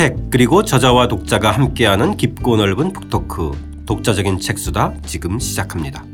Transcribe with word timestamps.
책 0.00 0.16
그리고 0.30 0.64
저자와 0.64 1.08
독자가 1.08 1.50
함께하는 1.50 2.16
깊고 2.16 2.56
넓은 2.56 2.94
북토크 2.94 3.84
독자적인 3.84 4.40
책수다 4.40 4.94
지금 5.04 5.38
시작합니다. 5.38 6.06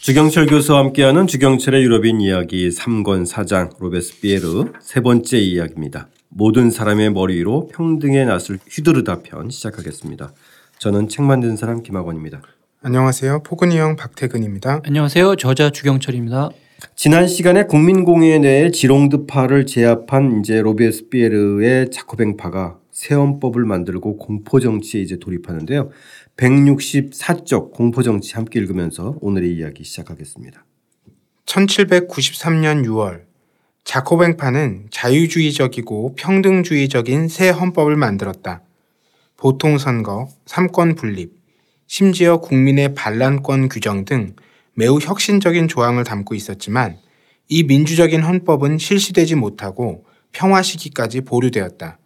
주경철 0.00 0.46
교수와 0.46 0.80
함께하는 0.80 1.28
주경철의 1.28 1.84
유럽인 1.84 2.20
이야기 2.20 2.68
3권 2.68 3.28
4장 3.30 3.78
로베스피에르 3.78 4.72
세 4.80 5.00
번째 5.02 5.38
이야기입니다. 5.38 6.08
모든 6.30 6.72
사람의 6.72 7.12
머리 7.12 7.36
위로 7.36 7.68
평등의 7.68 8.26
낫을 8.26 8.58
휘두르다 8.68 9.22
편 9.22 9.50
시작하겠습니다. 9.50 10.32
저는 10.84 11.08
책 11.08 11.24
만든 11.24 11.56
사람 11.56 11.82
김학원입니다. 11.82 12.42
안녕하세요. 12.82 13.42
포근이 13.42 13.78
형 13.78 13.96
박태근입니다. 13.96 14.82
안녕하세요. 14.84 15.36
저자 15.36 15.70
주경철입니다. 15.70 16.50
지난 16.94 17.26
시간에 17.26 17.64
국민공의회 17.64 18.38
내에 18.40 18.70
지롱드파를 18.70 19.64
제압한 19.64 20.40
이제 20.40 20.60
로베스피에르의 20.60 21.90
자코뱅파가 21.90 22.80
새헌법을 22.90 23.64
만들고 23.64 24.18
공포 24.18 24.60
정치에 24.60 25.00
이제 25.00 25.16
돌입하는데요. 25.18 25.88
164쪽 26.36 27.72
공포 27.72 28.02
정치 28.02 28.34
함께 28.34 28.60
읽으면서 28.60 29.16
오늘의 29.22 29.54
이야기 29.54 29.84
시작하겠습니다. 29.84 30.66
1793년 31.46 32.84
6월 32.84 33.22
자코뱅파는 33.84 34.88
자유주의적이고 34.90 36.14
평등주의적인 36.16 37.28
새 37.28 37.48
헌법을 37.48 37.96
만들었다. 37.96 38.60
보통선거, 39.36 40.28
삼권 40.46 40.94
분립, 40.94 41.32
심지어 41.86 42.38
국민의 42.38 42.94
반란권 42.94 43.68
규정 43.68 44.04
등 44.04 44.34
매우 44.74 44.98
혁신적인 44.98 45.68
조항을 45.68 46.04
담고 46.04 46.34
있었지만 46.34 46.96
이 47.48 47.62
민주적인 47.62 48.22
헌법은 48.22 48.78
실시되지 48.78 49.34
못하고 49.34 50.04
평화 50.32 50.62
시기까지 50.62 51.20
보류되었다. 51.20 51.98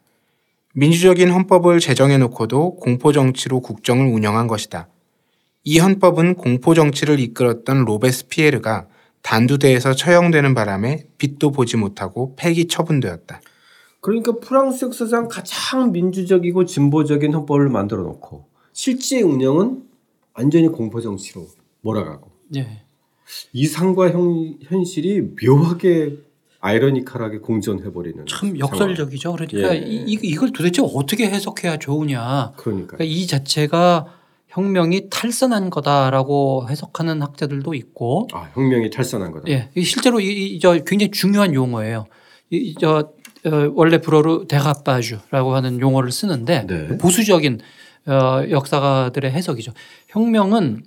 민주적인 0.74 1.30
헌법을 1.30 1.80
제정해 1.80 2.18
놓고도 2.18 2.76
공포 2.76 3.12
정치로 3.12 3.60
국정을 3.60 4.06
운영한 4.06 4.46
것이다. 4.46 4.88
이 5.64 5.78
헌법은 5.78 6.34
공포 6.34 6.74
정치를 6.74 7.20
이끌었던 7.20 7.84
로베스피에르가 7.84 8.86
단두대에서 9.22 9.94
처형되는 9.94 10.54
바람에 10.54 11.04
빛도 11.18 11.50
보지 11.50 11.76
못하고 11.76 12.34
폐기 12.36 12.68
처분되었다. 12.68 13.40
그러니까 14.00 14.32
프랑스 14.40 14.84
역사상 14.84 15.28
가장 15.28 15.92
민주적이고 15.92 16.64
진보적인 16.64 17.34
헌법을 17.34 17.68
만들어 17.68 18.02
놓고 18.02 18.46
실제 18.72 19.20
운영은 19.22 19.82
완전히 20.34 20.68
공포 20.68 21.00
정치로 21.00 21.46
몰아가고. 21.80 22.30
네. 22.48 22.84
이 23.52 23.66
상과 23.66 24.10
현, 24.10 24.56
현실이 24.62 25.34
묘하게 25.44 26.18
아이러니컬하게 26.60 27.38
공존해 27.38 27.92
버리는. 27.92 28.24
참 28.26 28.58
역설적이죠. 28.58 29.32
그러니까 29.32 29.76
예. 29.76 29.80
이, 29.80 30.18
이걸 30.22 30.52
도대체 30.52 30.82
어떻게 30.82 31.28
해석해야 31.28 31.78
좋으냐. 31.78 32.52
그러니까. 32.56 32.96
그러니까 32.96 33.04
이 33.04 33.26
자체가 33.26 34.06
혁명이 34.48 35.10
탈선한 35.10 35.70
거다라고 35.70 36.66
해석하는 36.68 37.22
학자들도 37.22 37.74
있고. 37.74 38.28
아 38.32 38.48
혁명이 38.54 38.90
탈선한 38.90 39.30
거다. 39.32 39.48
예, 39.48 39.70
실제로 39.82 40.20
이, 40.20 40.54
이, 40.54 40.58
저 40.58 40.72
굉장히 40.84 41.10
중요한 41.10 41.54
용어예요. 41.54 42.06
이, 42.50 42.74
저 42.80 43.12
어, 43.46 43.72
원래 43.74 44.00
불어로 44.00 44.46
데가빠주라고 44.46 45.54
하는 45.54 45.80
용어를 45.80 46.10
쓰는데 46.10 46.66
네. 46.66 46.98
보수적인 46.98 47.60
어, 48.06 48.42
역사가들의 48.50 49.30
해석이죠. 49.30 49.72
혁명은 50.08 50.82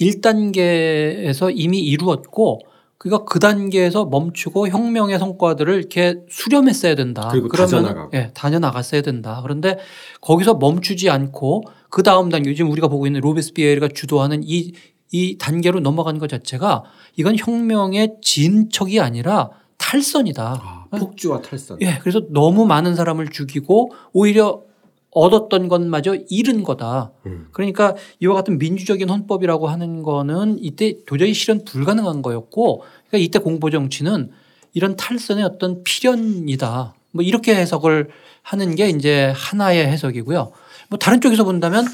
1단계에서 0.00 1.52
이미 1.54 1.80
이루었고 1.80 2.60
그러니까 2.98 3.24
그 3.24 3.38
단계에서 3.38 4.06
멈추고 4.06 4.68
혁명의 4.68 5.18
성과들을 5.20 5.72
이렇게 5.72 6.16
수렴했어야 6.28 6.96
된다. 6.96 7.28
그리고 7.30 7.48
다져나가고. 7.48 8.10
예, 8.14 8.32
다져나갔어야 8.34 9.02
된다. 9.02 9.38
그런데 9.42 9.78
거기서 10.20 10.54
멈추지 10.54 11.08
않고 11.08 11.62
그 11.90 12.02
다음 12.02 12.28
단계 12.28 12.54
지금 12.54 12.72
우리가 12.72 12.88
보고 12.88 13.06
있는 13.06 13.20
로베스피에르가 13.20 13.88
주도하는 13.94 14.42
이, 14.42 14.72
이 15.12 15.38
단계로 15.38 15.78
넘어가는 15.78 16.18
것 16.18 16.28
자체가 16.28 16.82
이건 17.16 17.36
혁명의 17.38 18.16
진척이 18.20 18.98
아니라 19.00 19.50
탈선이다. 19.88 20.42
아, 20.44 20.86
폭주와 20.98 21.40
탈선. 21.40 21.78
예, 21.80 21.98
그래서 22.02 22.20
너무 22.30 22.66
많은 22.66 22.94
사람을 22.94 23.30
죽이고 23.30 23.92
오히려 24.12 24.62
얻었던 25.10 25.68
것마저 25.68 26.14
잃은 26.28 26.62
거다. 26.62 27.12
음. 27.24 27.48
그러니까 27.52 27.94
이와 28.20 28.34
같은 28.34 28.58
민주적인 28.58 29.08
헌법이라고 29.08 29.68
하는 29.68 30.02
거는 30.02 30.58
이때 30.60 30.98
도저히 31.06 31.32
실현 31.32 31.64
불가능한 31.64 32.20
거였고 32.20 32.82
그러니까 33.08 33.18
이때 33.18 33.38
공보 33.38 33.70
정치는 33.70 34.30
이런 34.74 34.94
탈선의 34.96 35.42
어떤 35.44 35.82
필연이다. 35.82 36.94
뭐 37.12 37.24
이렇게 37.24 37.54
해석을 37.54 38.10
하는 38.42 38.74
게 38.74 38.90
이제 38.90 39.32
하나의 39.34 39.86
해석이고요. 39.86 40.52
뭐 40.90 40.98
다른 40.98 41.22
쪽에서 41.22 41.44
본다면 41.44 41.86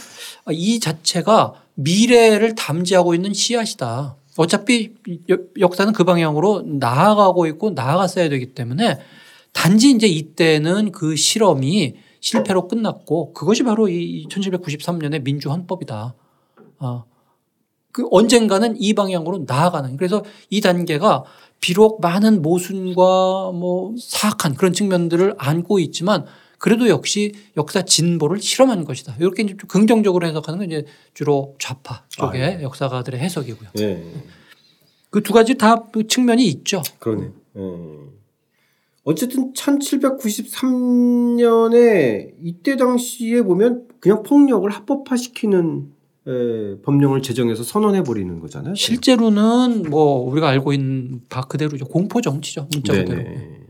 이 0.51 0.81
자체가 0.81 1.55
미래를 1.75 2.57
담지하고 2.57 3.15
있는 3.15 3.33
씨앗이다. 3.33 4.17
어차피 4.37 4.95
역- 5.29 5.59
역사는 5.59 5.93
그 5.93 6.05
방향으로 6.05 6.63
나아가고 6.63 7.47
있고 7.47 7.71
나아갔어야 7.71 8.29
되기 8.29 8.55
때문에 8.55 8.99
단지 9.53 9.91
이제 9.91 10.07
이때는 10.07 10.93
그 10.93 11.15
실험이 11.17 11.95
실패로 12.21 12.69
끝났고 12.69 13.33
그것이 13.33 13.63
바로 13.63 13.89
이 13.89 14.27
1793년의 14.29 15.23
민주 15.23 15.51
헌법이다. 15.51 16.15
아, 16.79 17.05
그 17.93 18.09
언젠가는 18.11 18.77
이 18.81 18.95
방향으로 18.95 19.45
나아가는 19.47 19.97
그래서 19.97 20.25
이 20.51 20.61
단계가 20.61 21.23
비록 21.61 22.01
많은 22.01 22.43
모순과 22.43 23.53
뭐 23.53 23.95
사악한 23.99 24.55
그런 24.55 24.73
측면들을 24.73 25.35
안고 25.39 25.79
있지만 25.79 26.27
그래도 26.65 26.89
역시 26.89 27.35
역사 27.59 27.85
진보를 27.85 28.41
실험한 28.41 28.87
것이다. 28.87 29.17
이렇게 29.21 29.43
이제 29.43 29.55
좀 29.55 29.69
긍정적으로 29.69 30.27
해석하는 30.27 30.61
건 30.61 30.67
이제 30.67 30.87
주로 31.13 31.55
좌파 31.59 32.07
쪽의 32.09 32.63
역사가들의 32.63 33.21
해석이고요. 33.21 33.69
예. 33.81 34.03
그두 35.11 35.35
가지 35.35 35.57
다 35.57 35.85
그 35.93 36.07
측면이 36.07 36.47
있죠. 36.47 36.83
그러네. 37.01 37.33
예. 37.59 37.61
어쨌든 39.03 39.53
1793년에 39.53 42.33
이때 42.43 42.77
당시에 42.77 43.43
보면 43.43 43.87
그냥 44.01 44.23
폭력을 44.23 44.71
합법화시키는 44.71 45.93
에, 46.27 46.77
법령을 46.81 47.21
제정해서 47.21 47.63
선언해 47.63 48.05
버리는 48.05 48.41
거잖아요. 48.41 48.75
실제로는 48.75 49.83
뭐 49.91 50.27
우리가 50.31 50.49
알고 50.49 50.73
있는 50.73 51.21
바 51.29 51.43
그대로죠. 51.43 51.85
공포 51.85 52.23
정치죠. 52.23 52.69
문자 52.73 52.95
그대로. 52.95 53.23
네네. 53.23 53.61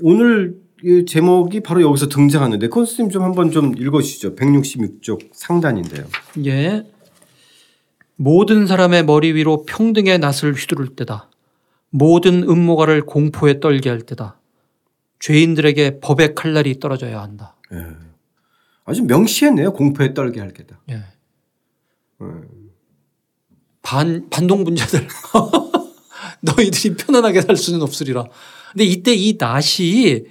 오늘 0.00 0.54
이 0.54 0.65
제목이 1.06 1.60
바로 1.60 1.82
여기서 1.82 2.08
등장하는데 2.08 2.68
컨스님 2.68 3.10
좀 3.10 3.22
한번 3.22 3.50
좀 3.50 3.76
읽어주시죠. 3.76 4.34
166쪽 4.36 5.30
상단인데요. 5.32 6.06
예. 6.44 6.84
모든 8.16 8.66
사람의 8.66 9.04
머리 9.04 9.32
위로 9.32 9.64
평등의 9.64 10.18
낫을 10.18 10.54
휘두를 10.54 10.88
때다. 10.96 11.30
모든 11.90 12.42
음모가를 12.42 13.06
공포에 13.06 13.60
떨게 13.60 13.88
할 13.88 14.02
때다. 14.02 14.38
죄인들에게 15.20 16.00
법의 16.00 16.34
칼날이 16.34 16.78
떨어져야 16.78 17.22
한다. 17.22 17.56
예. 17.72 17.78
아주 18.84 19.02
명시했네요. 19.04 19.72
공포에 19.72 20.14
떨게 20.14 20.40
할 20.40 20.52
게다. 20.52 20.80
예. 20.90 21.02
음. 22.20 22.48
반 23.82 24.28
반동 24.30 24.64
분자들 24.64 25.06
너희들이 26.42 26.96
편안하게 26.96 27.42
살 27.42 27.56
수는 27.56 27.82
없으리라. 27.82 28.26
근데 28.72 28.84
이때 28.84 29.14
이 29.14 29.36
낫이 29.38 30.24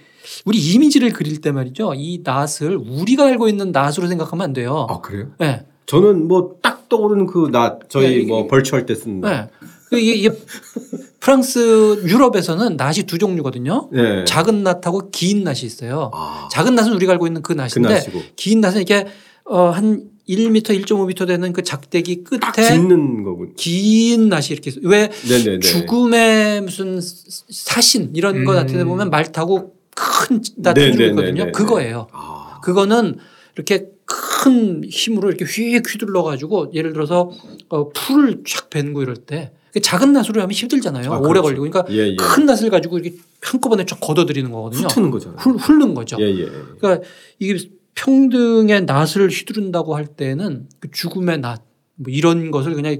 우리 0.45 0.57
이미지를 0.59 1.11
그릴 1.13 1.41
때 1.41 1.51
말이죠. 1.51 1.93
이 1.95 2.21
낫을 2.23 2.77
우리가 2.77 3.25
알고 3.25 3.47
있는 3.47 3.71
낫으로 3.71 4.07
생각하면 4.07 4.43
안 4.43 4.53
돼요. 4.53 4.87
아 4.89 5.01
그래요? 5.01 5.27
예. 5.41 5.65
저는 5.85 6.27
뭐 6.27 6.57
딱 6.61 6.75
떠오르는 6.89 7.25
그나 7.27 7.79
저희 7.89 8.19
네, 8.19 8.25
뭐 8.25 8.47
벌초할 8.47 8.85
때 8.85 8.95
쓰는 8.95 9.21
나. 9.21 9.29
네. 9.29 9.49
그 9.89 9.99
이게, 9.99 10.31
프랑스 11.19 12.03
유럽에서는 12.07 12.75
낫이 12.75 13.03
두 13.07 13.17
종류거든요. 13.17 13.89
네. 13.91 14.25
작은 14.25 14.63
낫하고 14.63 15.09
긴 15.11 15.43
낫이 15.43 15.59
있어요. 15.63 16.11
아, 16.13 16.47
작은 16.51 16.75
낫은 16.75 16.93
우리가 16.93 17.13
알고 17.13 17.27
있는 17.27 17.41
그그 17.41 17.53
낫인데 17.57 17.81
나시고 17.81 18.21
긴 18.35 18.61
낫은 18.61 18.77
이렇게 18.77 19.07
어, 19.45 19.69
한 19.69 20.03
1m, 20.27 20.63
1.5m 20.85 21.27
되는 21.27 21.53
그 21.53 21.61
작대기 21.63 22.23
딱 22.41 22.55
끝에 22.55 22.67
짚는 22.67 23.23
거군. 23.23 23.53
긴 23.55 24.29
낫이 24.29 24.47
이렇게. 24.49 24.71
왜 24.83 25.11
네네네. 25.29 25.59
죽음의 25.59 26.61
무슨 26.61 26.99
사신 27.01 28.11
이런 28.15 28.43
거 28.43 28.53
음. 28.53 28.55
같은 28.55 28.77
데 28.77 28.83
보면 28.83 29.11
말 29.11 29.31
타고 29.31 29.74
큰낫 29.95 30.73
네네네네. 30.75 30.91
가지고 30.91 31.03
있거든요. 31.09 31.51
그거예요. 31.51 32.07
아, 32.11 32.59
그거는 32.61 33.17
이렇게 33.55 33.87
큰 34.05 34.83
힘으로 34.83 35.29
이렇게 35.29 35.45
휙 35.45 35.81
휘둘러 35.91 36.23
가지고 36.23 36.71
예를 36.73 36.93
들어서 36.93 37.31
어, 37.69 37.89
풀을 37.89 38.43
쫙 38.45 38.69
벤고 38.69 39.01
이럴 39.01 39.15
때 39.15 39.53
작은 39.81 40.13
낫으로 40.13 40.41
하면 40.41 40.51
힘들잖아요. 40.51 41.11
아, 41.11 41.17
오래 41.17 41.41
그렇죠. 41.41 41.43
걸리고. 41.43 41.69
그러니까 41.69 41.85
예, 41.91 42.09
예. 42.11 42.15
큰 42.15 42.45
낫을 42.45 42.69
가지고 42.69 42.99
이렇게 42.99 43.17
한꺼번에 43.41 43.85
쫙 43.85 43.99
걷어들이는 43.99 44.51
거거든요. 44.51 44.87
훑는. 44.87 45.11
훑, 45.37 45.55
훑는 45.59 45.93
거죠. 45.93 46.17
예, 46.19 46.25
예. 46.25 46.45
그러니까 46.79 47.01
이게 47.39 47.69
평등의 47.95 48.85
낫을 48.85 49.29
휘두른다고 49.29 49.95
할 49.95 50.05
때는 50.05 50.67
그 50.79 50.91
죽음의 50.91 51.39
낫, 51.39 51.61
뭐 51.95 52.11
이런 52.13 52.51
것을 52.51 52.73
그냥 52.75 52.97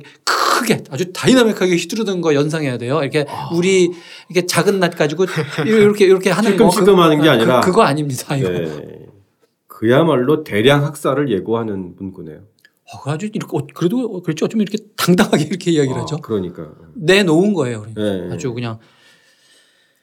크게 0.56 0.84
아주 0.90 1.12
다이나믹하게 1.12 1.76
휘두르는 1.76 2.22
거 2.22 2.34
연상해야 2.34 2.78
돼요. 2.78 3.02
이렇게 3.02 3.26
아. 3.28 3.50
우리 3.54 3.92
이렇게 4.30 4.46
작은 4.46 4.80
낫 4.80 4.96
가지고 4.96 5.26
이렇게 5.66 6.06
이렇게 6.06 6.30
하는 6.30 6.52
거. 6.52 6.70
찔끔찔끔 6.70 7.00
하는 7.00 7.22
게 7.22 7.30
아니라. 7.30 7.60
그, 7.60 7.72
거 7.72 7.82
아닙니다. 7.84 8.36
이거. 8.36 8.50
네. 8.50 9.06
그야말로 9.68 10.44
대량 10.44 10.86
학살을 10.86 11.30
예고하는 11.32 11.96
문구네요. 11.98 12.38
어, 12.38 13.12
아주 13.12 13.26
이렇게 13.34 13.58
어, 13.58 13.68
그래도 13.74 14.22
그렇죠. 14.22 14.48
좀 14.48 14.62
이렇게 14.62 14.78
당당하게 14.96 15.44
이렇게 15.44 15.72
이야기를 15.72 16.02
하죠. 16.02 16.16
아, 16.16 16.20
그러니까 16.22 16.72
내놓은 16.96 17.54
거예요. 17.54 17.82
그러니까. 17.82 18.02
네. 18.02 18.34
아주 18.34 18.54
그냥 18.54 18.80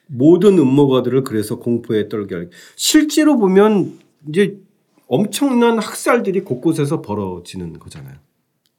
모든 0.07 0.59
음모가들을 0.59 1.23
그래서 1.23 1.57
공포에 1.57 2.09
떨게 2.09 2.35
하기. 2.35 2.47
실제로 2.75 3.37
보면 3.37 3.97
이제 4.29 4.59
엄청난 5.07 5.79
학살들이 5.79 6.41
곳곳에서 6.41 7.01
벌어지는 7.01 7.79
거잖아요. 7.79 8.15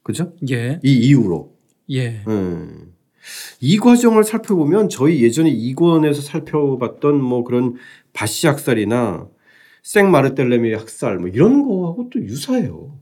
그죠? 0.03 0.33
예, 0.51 0.79
이 0.83 0.93
이후로. 0.93 1.54
예. 1.91 2.21
음. 2.27 2.93
이 3.59 3.77
과정을 3.77 4.23
살펴보면 4.23 4.89
저희 4.89 5.23
예전에 5.23 5.49
이권에서 5.49 6.21
살펴봤던 6.21 7.21
뭐 7.21 7.43
그런 7.43 7.75
바시 8.13 8.47
학살이나 8.47 9.27
생마르텔레미 9.83 10.73
학살 10.73 11.17
뭐 11.17 11.29
이런 11.29 11.63
거하고 11.67 12.09
또 12.11 12.19
유사해요. 12.19 12.97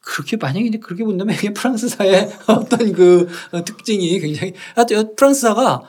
그렇게 0.00 0.36
만약에 0.36 0.70
그렇게 0.80 1.04
본다면 1.04 1.34
이게 1.36 1.52
프랑스사의 1.52 2.30
어떤 2.48 2.92
그 2.92 3.28
어, 3.52 3.64
특징이 3.64 4.18
굉장히 4.18 4.54
하여튼 4.74 5.14
프랑스사가 5.14 5.82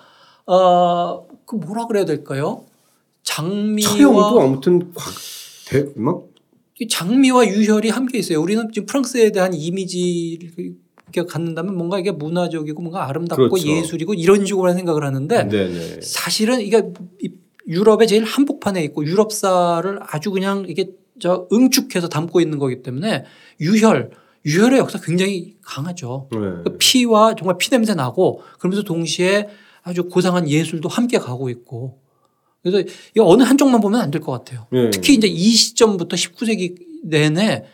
어그 0.46 1.56
뭐라 1.56 1.88
그래야 1.88 2.06
될까요? 2.06 2.66
장미와 3.24 3.90
처형도 3.90 4.42
아무튼 4.42 4.92
대, 5.68 5.86
막이 5.96 6.88
장미와 6.90 7.48
유혈이 7.48 7.90
함께 7.90 8.20
있어요. 8.20 8.42
우리는 8.42 8.70
지금 8.74 8.86
프랑스에 8.86 9.32
대한 9.32 9.54
이미지를 9.54 10.76
이렇게 11.14 11.24
갖는다면 11.30 11.76
뭔가 11.76 12.00
이게 12.00 12.12
문화적이고 12.12 12.82
뭔가 12.82 13.08
아름답고 13.10 13.50
그렇죠. 13.50 13.68
예술이고 13.68 14.14
이런 14.14 14.46
식으로 14.46 14.74
생각을 14.74 15.04
하는데 15.04 15.48
네네. 15.48 16.02
사실은 16.02 16.62
이게 16.62 16.84
이 17.22 17.32
유럽의 17.68 18.08
제일 18.08 18.24
한복판에 18.24 18.84
있고 18.86 19.06
유럽사를 19.06 20.00
아주 20.02 20.32
그냥 20.32 20.66
이게 20.68 20.92
저 21.20 21.48
응축해서 21.52 22.10
담고 22.10 22.42
있는 22.42 22.58
거기 22.58 22.82
때문에 22.82 23.26
유혈 23.60 24.12
유혈의 24.46 24.80
역사 24.80 25.00
굉장히 25.00 25.56
강하죠. 25.62 26.28
네. 26.32 26.40
그 26.64 26.78
피와 26.80 27.36
정말 27.36 27.58
피 27.60 27.70
냄새 27.70 27.94
나고 27.94 28.42
그러면서 28.58 28.84
동시에 28.84 29.48
아주 29.84 30.06
고상한 30.06 30.50
예술도 30.50 30.90
함께 30.90 31.20
가고 31.20 31.50
있고 31.50 32.00
그래서 32.64 32.80
이 33.16 33.20
어느 33.20 33.44
한쪽만 33.44 33.82
보면 33.82 34.02
안 34.02 34.12
될 34.12 34.22
것 34.22 34.32
같아요. 34.32 34.66
네. 34.72 34.90
특히 34.92 35.14
이제 35.16 35.28
이 35.28 35.50
시점부터 35.52 36.16
19세기 36.16 36.76
내내 37.04 37.66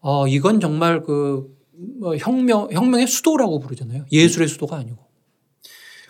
어 0.00 0.26
이건 0.28 0.60
정말 0.60 1.02
그뭐 1.02 1.46
혁명 2.18 2.68
혁명의 2.72 3.06
수도라고 3.06 3.60
부르잖아요. 3.60 4.04
예술의 4.12 4.48
수도가 4.48 4.76
아니고. 4.76 4.98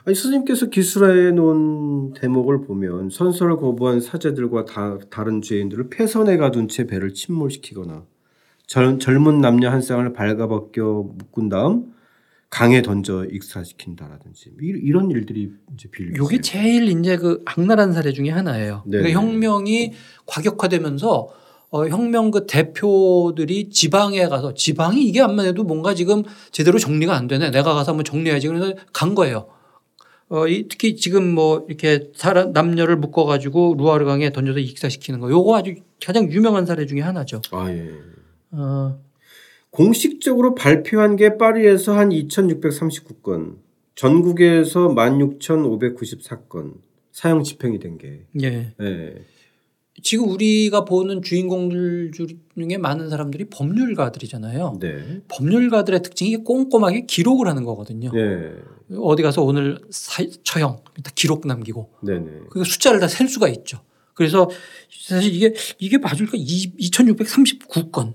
아니 0.04 0.16
스님께서 0.16 0.66
기술화해 0.66 1.30
놓은 1.30 2.14
대목을 2.14 2.62
보면 2.62 3.10
선서를 3.10 3.56
거부한 3.56 4.00
사제들과 4.00 4.64
다, 4.64 4.98
다른 5.10 5.42
죄인들을 5.42 5.90
폐선에 5.90 6.36
가둔 6.38 6.66
채 6.69 6.86
배를 6.86 7.14
침몰시키거나 7.14 8.04
젊, 8.66 8.98
젊은 8.98 9.40
남녀 9.40 9.70
한 9.70 9.80
쌍을 9.80 10.12
발가벗겨 10.12 10.82
묶은 11.19 11.48
다음 11.48 11.92
강에 12.50 12.82
던져 12.82 13.24
익사시킨다라든지 13.30 14.50
이- 14.60 14.80
이런 14.82 15.10
일들이 15.10 15.52
이제 15.74 15.88
빌려. 15.90 16.16
요게 16.16 16.40
제일 16.40 16.88
이제 16.88 17.16
그 17.16 17.40
악랄한 17.44 17.92
사례 17.92 18.12
중에 18.12 18.28
하나예요. 18.30 18.82
네. 18.86 18.98
그러니까 18.98 19.20
혁명이 19.20 19.92
과격화되면서 20.26 21.28
어, 21.72 21.88
혁명 21.88 22.30
그 22.30 22.46
대표들이 22.46 23.70
지방에 23.70 24.28
가서 24.28 24.52
지방이 24.52 25.02
이게 25.04 25.22
안만 25.22 25.46
해도 25.46 25.64
뭔가 25.64 25.94
지금 25.94 26.22
제대로 26.50 26.78
정리가 26.78 27.14
안 27.16 27.26
되네. 27.26 27.50
내가 27.50 27.72
가서 27.72 27.92
한번 27.92 28.04
정리해야지. 28.04 28.46
그래서 28.46 28.74
간 28.92 29.14
거예요. 29.14 29.46
어, 30.28 30.46
이 30.46 30.69
특히 30.69 30.96
지금 30.96 31.34
뭐 31.34 31.64
이렇게 31.69 32.10
사람 32.14 32.52
남녀를 32.52 32.96
묶어 32.96 33.24
가지고 33.24 33.74
루아르 33.78 34.04
강에 34.04 34.32
던져서 34.32 34.58
익사시키는 34.58 35.20
거. 35.20 35.30
요거 35.30 35.56
아주 35.56 35.74
가장 36.04 36.30
유명한 36.30 36.66
사례 36.66 36.84
중에 36.84 37.00
하나죠. 37.00 37.40
아 37.52 37.70
예. 37.70 37.90
어, 38.50 39.00
공식적으로 39.70 40.54
발표한 40.54 41.16
게 41.16 41.38
파리에서 41.38 41.96
한 41.96 42.10
2,639건, 42.10 43.56
전국에서 43.94 44.88
16,594건 44.88 46.74
사형 47.12 47.42
집행이 47.42 47.78
된 47.78 47.96
게. 47.96 48.26
예. 48.42 48.74
예. 48.78 49.14
지금 50.02 50.28
우리가 50.31 50.84
보는 50.84 51.22
주인공들 51.22 52.10
중에 52.12 52.76
많은 52.78 53.08
사람들이 53.08 53.44
법률가들이잖아요. 53.50 54.78
네. 54.81 55.20
법률가들의 55.28 56.02
특징이 56.02 56.37
꼼꼼하게 56.38 57.06
기록을 57.06 57.46
하는 57.49 57.64
거거든요. 57.64 58.10
네. 58.12 58.52
어디 58.99 59.22
가서 59.22 59.43
오늘 59.43 59.78
사, 59.90 60.22
처형 60.44 60.78
다 61.02 61.10
기록 61.14 61.46
남기고 61.46 61.90
네네. 62.02 62.31
그 62.50 62.64
숫자를 62.64 63.00
다 63.00 63.06
셀 63.08 63.28
수가 63.28 63.49
있죠. 63.49 63.81
그래서 64.14 64.49
사실 65.06 65.34
이게 65.34 65.54
이게 65.78 65.96
맞을까? 65.99 66.32
2,639건, 66.37 68.12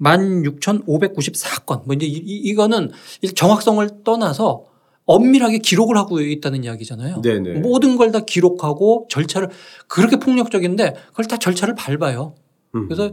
16,594건. 0.00 1.84
뭐 1.84 1.94
이제 1.94 2.06
이, 2.06 2.12
이- 2.16 2.38
이거는 2.50 2.90
정확성을 3.34 3.88
떠나서 4.04 4.64
엄밀하게 5.06 5.58
기록을 5.58 5.96
하고 5.96 6.20
있다는 6.20 6.64
이야기잖아요. 6.64 7.20
네네. 7.22 7.60
모든 7.60 7.96
걸 7.96 8.10
다 8.12 8.20
기록하고 8.20 9.06
절차를 9.10 9.48
그렇게 9.88 10.16
폭력적인데 10.16 10.94
그걸 11.08 11.26
다 11.26 11.36
절차를 11.36 11.74
밟아요. 11.74 12.34
음. 12.74 12.86
그래서 12.88 13.12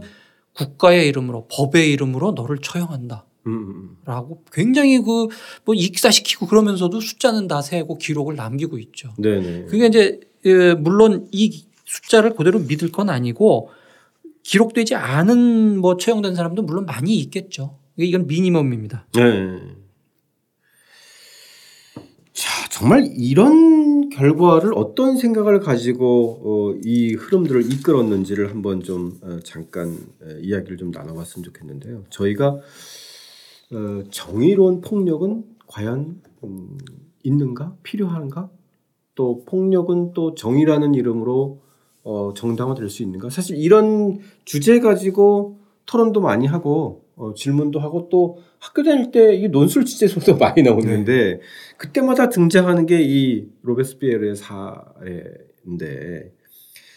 국가의 0.54 1.08
이름으로 1.08 1.48
법의 1.50 1.90
이름으로 1.92 2.32
너를 2.32 2.58
처형한다. 2.58 3.26
음, 3.46 3.52
음, 3.52 3.96
라고 4.04 4.44
굉장히 4.52 5.00
그 5.00 5.28
뭐 5.64 5.74
익사시키고 5.74 6.46
그러면서도 6.46 7.00
숫자는 7.00 7.48
다 7.48 7.60
세고 7.62 7.98
기록을 7.98 8.36
남기고 8.36 8.78
있죠. 8.78 9.12
음. 9.18 9.22
네네. 9.22 9.64
그게 9.66 9.86
이제 9.86 10.20
예, 10.44 10.74
물론 10.74 11.28
이 11.32 11.64
숫자를 11.84 12.34
그대로 12.34 12.58
믿을 12.60 12.90
건 12.92 13.10
아니고 13.10 13.70
기록되지 14.44 14.94
않은 14.94 15.78
뭐 15.78 15.96
처형된 15.96 16.34
사람도 16.34 16.62
물론 16.62 16.86
많이 16.86 17.16
있겠죠. 17.18 17.78
이건 17.96 18.26
미니멈입니다. 18.26 19.06
네. 19.14 19.22
자, 22.32 22.68
정말 22.82 23.08
이런 23.14 24.08
결과를 24.08 24.72
어떤 24.74 25.16
생각을 25.16 25.60
가지고 25.60 26.40
어, 26.42 26.80
이 26.82 27.14
흐름들을 27.14 27.72
이끌었는지를 27.72 28.50
한번 28.50 28.82
좀 28.82 29.20
어, 29.22 29.38
잠깐 29.44 29.96
어, 30.20 30.26
이야기를 30.40 30.78
좀 30.78 30.90
나눠봤으면 30.90 31.44
좋겠는데요. 31.44 32.02
저희가 32.10 32.48
어, 32.48 34.02
정의로운 34.10 34.80
폭력은 34.80 35.44
과연 35.68 36.22
음, 36.42 36.78
있는가? 37.22 37.76
필요한가? 37.84 38.50
또 39.14 39.44
폭력은 39.44 40.12
또 40.12 40.34
정의라는 40.34 40.96
이름으로 40.96 41.60
어, 42.02 42.34
정당화될 42.34 42.88
수 42.88 43.04
있는가? 43.04 43.30
사실 43.30 43.58
이런 43.58 44.18
주제 44.44 44.80
가지고 44.80 45.60
토론도 45.86 46.20
많이 46.20 46.48
하고 46.48 47.01
어, 47.16 47.34
질문도 47.34 47.78
하고 47.80 48.08
또 48.10 48.38
학교 48.58 48.82
다닐 48.82 49.10
때 49.10 49.34
이 49.36 49.48
논술 49.48 49.84
취재서도 49.84 50.36
많이 50.38 50.62
나오는데 50.62 51.40
그때마다 51.76 52.28
등장하는 52.28 52.86
게 52.86 53.00
이 53.02 53.46
로베스피에르의 53.62 54.34
사례인데 54.36 56.32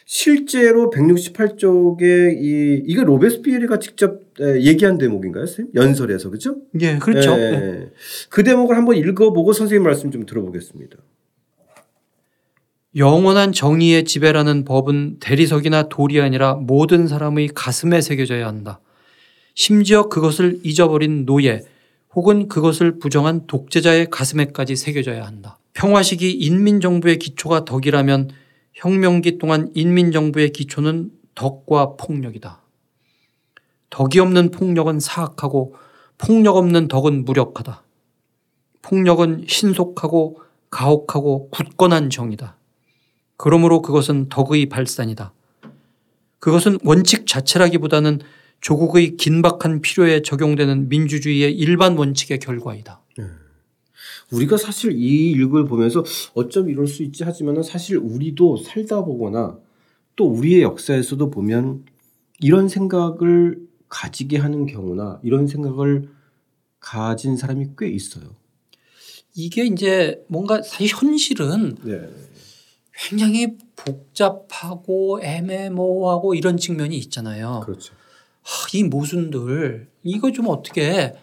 실제로 0.07 0.91
168쪽에 0.91 2.35
이 2.39 2.83
이게 2.85 3.03
로베스피에르가 3.03 3.79
직접 3.79 4.21
에, 4.39 4.61
얘기한 4.61 4.97
대목인가요, 4.99 5.45
선생님? 5.47 5.73
연설에서 5.73 6.29
그죠? 6.29 6.57
예, 6.79 6.97
그렇죠. 6.99 7.31
예, 7.31 7.41
예. 7.41 7.89
그 8.29 8.43
대목을 8.43 8.77
한번 8.77 8.97
읽어보고 8.97 9.51
선생님 9.53 9.83
말씀 9.83 10.11
좀 10.11 10.25
들어보겠습니다. 10.25 10.97
영원한 12.95 13.51
정의의 13.51 14.05
지배라는 14.05 14.63
법은 14.63 15.17
대리석이나 15.19 15.89
돌이 15.89 16.21
아니라 16.21 16.53
모든 16.53 17.07
사람의 17.07 17.49
가슴에 17.53 17.99
새겨져야 17.99 18.47
한다. 18.47 18.79
심지어 19.55 20.09
그것을 20.09 20.59
잊어버린 20.63 21.25
노예 21.25 21.61
혹은 22.13 22.47
그것을 22.47 22.99
부정한 22.99 23.47
독재자의 23.47 24.09
가슴에까지 24.09 24.75
새겨져야 24.75 25.25
한다. 25.25 25.57
평화식이 25.73 26.31
인민정부의 26.31 27.17
기초가 27.19 27.65
덕이라면 27.65 28.29
혁명기 28.73 29.37
동안 29.37 29.71
인민정부의 29.73 30.51
기초는 30.51 31.11
덕과 31.35 31.95
폭력이다. 31.95 32.61
덕이 33.89 34.19
없는 34.19 34.51
폭력은 34.51 34.99
사악하고 34.99 35.75
폭력 36.17 36.57
없는 36.57 36.87
덕은 36.87 37.25
무력하다. 37.25 37.83
폭력은 38.81 39.45
신속하고 39.47 40.41
가혹하고 40.69 41.49
굳건한 41.49 42.09
정이다. 42.09 42.57
그러므로 43.37 43.81
그것은 43.81 44.27
덕의 44.29 44.67
발산이다. 44.67 45.33
그것은 46.39 46.79
원칙 46.83 47.25
자체라기보다는 47.25 48.19
조국의 48.61 49.17
긴박한 49.17 49.81
필요에 49.81 50.21
적용되는 50.21 50.89
민주주의의 50.89 51.53
일반 51.53 51.97
원칙의 51.97 52.39
결과이다. 52.39 53.01
우리가 54.31 54.57
사실 54.57 54.91
이 54.93 55.31
읽을 55.31 55.65
보면서 55.65 56.03
어쩜 56.33 56.69
이럴 56.69 56.87
수 56.87 57.03
있지 57.03 57.23
하지만은 57.23 57.63
사실 57.63 57.97
우리도 57.97 58.57
살다 58.57 59.03
보거나 59.03 59.57
또 60.15 60.25
우리의 60.25 60.61
역사에서도 60.63 61.29
보면 61.29 61.85
이런 62.39 62.67
생각을 62.67 63.59
가지게 63.87 64.37
하는 64.37 64.65
경우나 64.65 65.19
이런 65.23 65.47
생각을 65.47 66.09
가진 66.79 67.37
사람이 67.37 67.67
꽤 67.77 67.87
있어요. 67.89 68.35
이게 69.35 69.65
이제 69.65 70.23
뭔가 70.27 70.61
사실 70.61 70.87
현실은 70.87 71.75
네. 71.83 72.09
굉장히 72.93 73.57
복잡하고 73.75 75.19
애매모호하고 75.21 76.35
이런 76.35 76.57
측면이 76.57 76.97
있잖아요. 76.97 77.61
그렇죠. 77.65 77.93
하, 78.45 78.67
이 78.73 78.83
모순들 78.83 79.87
이거 80.03 80.31
좀 80.31 80.47
어떻게 80.49 81.13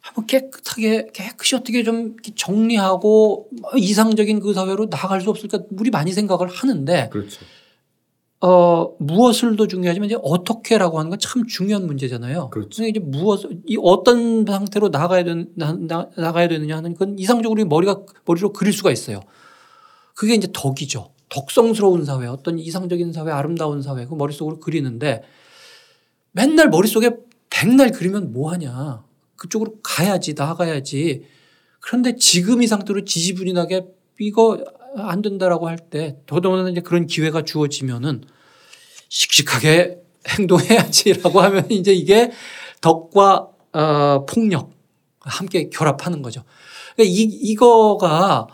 한번 0.00 0.26
깨끗하게 0.26 1.08
깨끗이 1.12 1.54
어떻게 1.54 1.82
좀 1.84 2.16
정리하고 2.34 3.48
이상적인 3.76 4.40
그 4.40 4.52
사회로 4.52 4.86
나아갈 4.90 5.20
수 5.20 5.30
없을까 5.30 5.60
우리 5.78 5.90
많이 5.90 6.12
생각을 6.12 6.48
하는데 6.48 7.08
그렇죠. 7.10 7.40
어 8.42 8.96
무엇을도 8.98 9.66
중요하지만 9.68 10.06
이제 10.06 10.16
어떻게라고 10.22 10.98
하는 10.98 11.10
건 11.10 11.18
참 11.20 11.46
중요한 11.46 11.86
문제잖아요. 11.86 12.48
그렇죠. 12.48 12.84
이제 12.86 12.98
무엇 12.98 13.42
이 13.66 13.76
어떤 13.82 14.46
상태로 14.46 14.88
나가야 14.88 15.24
되는 15.24 15.50
나, 15.54 15.76
나가야 16.16 16.48
되느냐 16.48 16.76
하는 16.78 16.94
건 16.94 17.18
이상적으로 17.18 17.62
머리가 17.66 18.00
머리로 18.24 18.54
그릴 18.54 18.72
수가 18.72 18.90
있어요. 18.90 19.20
그게 20.14 20.34
이제 20.34 20.48
덕이죠. 20.52 21.10
덕성스러운 21.28 22.04
사회, 22.06 22.26
어떤 22.26 22.58
이상적인 22.58 23.12
사회, 23.12 23.30
아름다운 23.30 23.82
사회 23.82 24.06
그 24.06 24.14
머릿속으로 24.14 24.58
그리는데 24.58 25.22
맨날 26.32 26.68
머릿속에 26.68 27.10
백날 27.48 27.90
그리면 27.90 28.32
뭐 28.32 28.52
하냐. 28.52 29.04
그쪽으로 29.36 29.78
가야지, 29.82 30.34
나가야지. 30.34 31.24
그런데 31.80 32.16
지금 32.16 32.62
이 32.62 32.66
상태로 32.66 33.04
지지분이나게 33.04 33.86
이거 34.20 34.62
안 34.96 35.22
된다라고 35.22 35.68
할 35.68 35.78
때 35.78 36.18
더더구나 36.26 36.68
이제 36.68 36.80
그런 36.80 37.06
기회가 37.06 37.42
주어지면은 37.42 38.22
씩씩하게 39.08 39.98
행동해야지라고 40.28 41.40
하면 41.42 41.70
이제 41.70 41.92
이게 41.92 42.30
덕과 42.80 43.48
어, 43.72 44.26
폭력 44.26 44.72
함께 45.20 45.68
결합하는 45.70 46.22
거죠. 46.22 46.44
그러니까 46.94 47.14
이, 47.14 47.22
이거가 47.22 48.46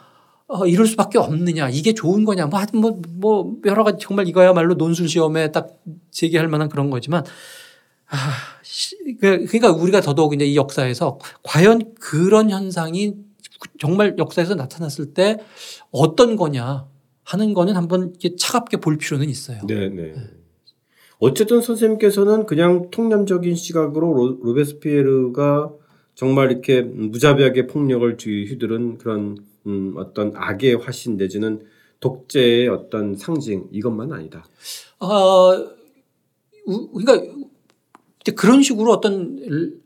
어, 0.49 0.66
이럴 0.66 0.87
수밖에 0.87 1.18
없느냐. 1.18 1.68
이게 1.71 1.92
좋은 1.92 2.25
거냐. 2.25 2.47
뭐 2.47 2.61
뭐, 2.73 3.00
뭐 3.09 3.52
여러 3.66 3.83
가지 3.83 3.99
정말 4.00 4.28
이거야말로 4.28 4.75
논술 4.75 5.09
시험에 5.09 5.50
딱 5.50 5.68
제기할 6.11 6.49
만한 6.49 6.68
그런 6.68 6.90
거지만 6.90 7.25
아, 8.09 8.17
시- 8.63 8.97
그- 9.21 9.45
그러니까 9.47 9.73
우리가 9.73 10.01
더더욱 10.01 10.35
이제 10.35 10.45
이 10.45 10.57
역사에서 10.57 11.19
과연 11.43 11.95
그런 12.01 12.51
현상이 12.51 13.15
정말 13.81 14.15
역사에서 14.19 14.55
나타났을 14.55 15.15
때 15.15 15.39
어떤 15.91 16.37
거냐 16.37 16.87
하는 17.25 17.55
거는 17.55 17.75
한번 17.77 18.11
이렇게 18.11 18.37
차갑게 18.37 18.77
볼 18.79 18.99
필요는 18.99 19.29
있어요. 19.29 19.61
네, 19.67 19.89
네. 19.89 20.15
어쨌든 21.19 21.63
선생님께서는 21.63 22.47
그냥 22.47 22.91
통념적인 22.91 23.57
시각으로 23.57 24.13
로, 24.15 24.39
로베스피에르가 24.43 25.73
정말 26.15 26.51
이렇게 26.53 26.83
무자비하게 26.83 27.67
폭력을 27.67 28.17
쥐- 28.19 28.45
휘두른 28.47 28.99
그런 28.99 29.39
음, 29.67 29.95
어떤 29.97 30.33
악의 30.37 30.75
화신 30.77 31.17
내지는 31.17 31.65
독재의 32.01 32.69
어떤 32.69 33.17
상징 33.17 33.67
이것만 33.73 34.13
아니다. 34.13 34.45
어, 35.01 35.53
우- 36.67 36.91
그러니까 36.93 37.46
그런 38.33 38.62
식으로 38.62 38.92
어떤 38.92 39.38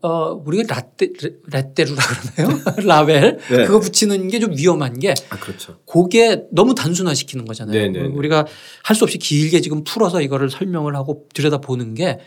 어, 0.02 0.40
우리가 0.44 0.74
라떼 0.74 1.08
라떼루라 1.50 2.02
그러나요? 2.36 2.60
라벨 2.86 3.38
네. 3.50 3.66
그거 3.66 3.80
붙이는 3.80 4.28
게 4.28 4.38
좀 4.40 4.56
위험한 4.56 4.98
게 4.98 5.14
아 5.30 5.38
그렇죠. 5.38 5.78
그게 5.86 6.44
너무 6.50 6.74
단순화시키는 6.74 7.44
거잖아요. 7.44 7.74
네, 7.78 7.88
네, 7.88 8.00
네. 8.02 8.06
우리가 8.08 8.46
할 8.84 8.96
수 8.96 9.04
없이 9.04 9.18
길게 9.18 9.60
지금 9.60 9.84
풀어서 9.84 10.20
이거를 10.22 10.50
설명을 10.50 10.94
하고 10.96 11.26
들여다보는 11.34 11.94
게 11.94 12.18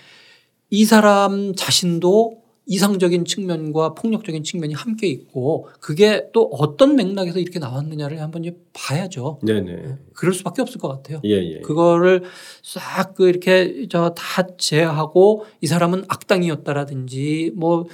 이 0.70 0.86
사람 0.86 1.54
자신도 1.56 2.42
이상적인 2.66 3.26
측면과 3.26 3.94
폭력적인 3.94 4.44
측면이 4.44 4.74
함께 4.74 5.08
있고 5.08 5.68
그게 5.82 6.28
또 6.34 6.50
어떤 6.54 6.96
맥락에서 6.96 7.40
이렇게 7.40 7.60
나왔느냐를 7.60 8.22
한번 8.22 8.44
이제 8.44 8.56
봐야죠. 8.72 9.40
네네. 9.44 9.98
그럴 10.14 10.34
수밖에 10.34 10.62
없을 10.62 10.80
것 10.80 10.88
같아요. 10.88 11.20
예 11.26 11.32
예. 11.32 11.60
그거를 11.60 12.24
싹 12.62 13.16
그 13.16 13.28
이렇게 13.28 13.88
저 13.90 14.14
다 14.16 14.48
제하고 14.58 15.46
이 15.62 15.68
사람은 15.68 16.06
악당이었다라든지 16.08 17.52
뭐 17.56 17.86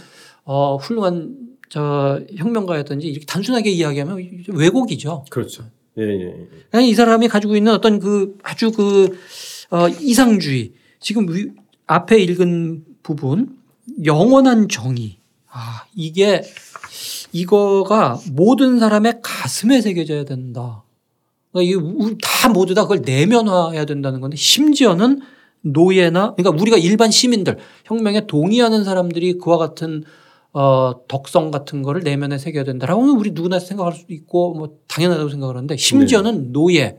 어, 0.44 0.76
훌륭한 0.78 1.36
저 1.70 2.22
혁명가였든지 2.36 3.08
이렇게 3.08 3.26
단순하게 3.26 3.70
이야기하면 3.72 4.44
좀 4.46 4.56
왜곡이죠. 4.58 5.26
그렇죠. 5.30 5.64
예 5.98 6.04
예. 6.04 6.82
이 6.84 6.94
사람이 6.94 7.28
가지고 7.28 7.56
있는 7.56 7.74
어떤 7.74 8.00
그 8.00 8.38
아주 8.44 8.72
그 8.72 9.18
어, 9.72 9.88
이상주의 9.90 10.74
지금 11.00 11.28
위, 11.34 11.48
앞에 11.88 12.20
읽은 12.20 12.86
부분 13.04 13.59
영원한 14.06 14.68
정의. 14.70 15.18
아 15.52 15.86
이게 15.96 16.44
이거가 17.32 18.20
모든 18.32 18.80
사람의 18.80 19.20
가슴에 19.22 19.82
새겨져야 19.82 20.26
된다. 20.26 20.84
그러니까 21.52 22.16
다 22.22 22.50
모두 22.50 22.74
다 22.74 22.84
그걸 22.84 23.02
내면화해야 23.02 23.86
된다는 23.86 24.22
건데 24.22 24.38
심지어는 24.38 25.22
노예나 25.62 26.36
그러니까 26.36 26.62
우리가 26.62 26.78
일반 26.78 27.12
시민들 27.12 27.58
혁명에 27.86 28.28
동의하는 28.28 28.84
사람들이 28.84 29.38
그와 29.40 29.58
같은 29.58 30.04
어, 30.52 30.94
덕성 31.08 31.52
같은 31.52 31.84
거를 31.84 32.02
내면에 32.02 32.38
새겨야 32.38 32.64
된다라고는 32.64 33.16
우리 33.16 33.32
누구나 33.32 33.60
생각할 33.60 33.94
수도 33.94 34.14
있고 34.14 34.54
뭐 34.54 34.78
당연하다고 34.88 35.30
생각을 35.30 35.56
하는데 35.56 35.78
심지어는 35.78 36.52
노예, 36.54 36.98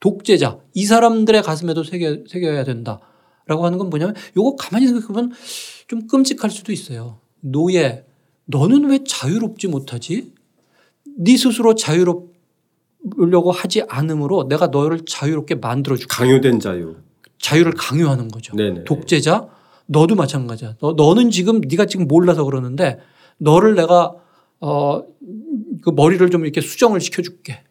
독재자 0.00 0.58
이 0.74 0.84
사람들의 0.84 1.42
가슴에도 1.42 1.84
새겨, 1.84 2.24
새겨야 2.28 2.64
된다 2.64 3.00
라고 3.50 3.64
하는 3.66 3.78
건 3.78 3.90
뭐냐면 3.90 4.14
요거 4.36 4.56
가만히 4.56 4.86
생각해보면 4.86 5.32
좀 5.88 6.06
끔찍할 6.06 6.50
수도 6.50 6.72
있어요. 6.72 7.18
노예, 7.40 8.04
너는 8.46 8.88
왜 8.90 9.00
자유롭지 9.04 9.68
못하지? 9.68 10.32
네 11.18 11.36
스스로 11.36 11.74
자유롭려고 11.74 13.50
하지 13.52 13.82
않으므로 13.88 14.48
내가 14.48 14.68
너를 14.68 15.04
자유롭게 15.04 15.56
만들어줄게. 15.56 16.08
강요된 16.08 16.60
자유. 16.60 16.96
자유를 17.38 17.72
강요하는 17.72 18.28
거죠. 18.28 18.54
네네. 18.56 18.84
독재자 18.84 19.48
너도 19.86 20.14
마찬가지야. 20.14 20.76
너, 20.78 20.92
너는 20.92 21.30
지금 21.30 21.60
네가 21.60 21.86
지금 21.86 22.06
몰라서 22.06 22.44
그러는데 22.44 22.98
너를 23.38 23.74
내가 23.74 24.14
어 24.60 25.02
그 25.82 25.90
머리를 25.90 26.30
좀 26.30 26.44
이렇게 26.44 26.60
수정을 26.60 27.00
시켜줄게. 27.00 27.64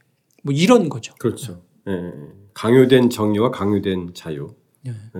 뭐 0.44 0.54
이런 0.54 0.90
거죠. 0.90 1.14
그렇죠. 1.20 1.62
예. 1.88 1.92
예. 1.92 2.12
강요된 2.54 3.10
정의와 3.10 3.52
강요된 3.52 4.12
자유. 4.14 4.56
예. 4.88 4.92
예. 4.92 5.20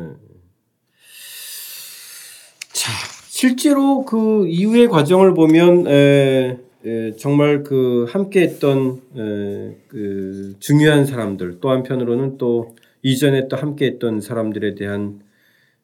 자, 2.80 2.94
실제로 3.28 4.06
그 4.06 4.48
이후의 4.48 4.88
과정을 4.88 5.34
보면 5.34 5.86
에, 5.86 6.58
에, 6.86 7.12
정말 7.18 7.62
그 7.66 8.06
함께했던 8.08 9.02
에, 9.18 9.76
그 9.90 10.56
중요한 10.62 11.06
사람들 11.06 11.60
또 11.60 11.72
한편으로는 11.72 12.38
또 12.38 12.78
이전에 13.02 13.50
또 13.50 13.58
함께했던 13.58 14.22
사람들에 14.22 14.76
대한 14.76 15.20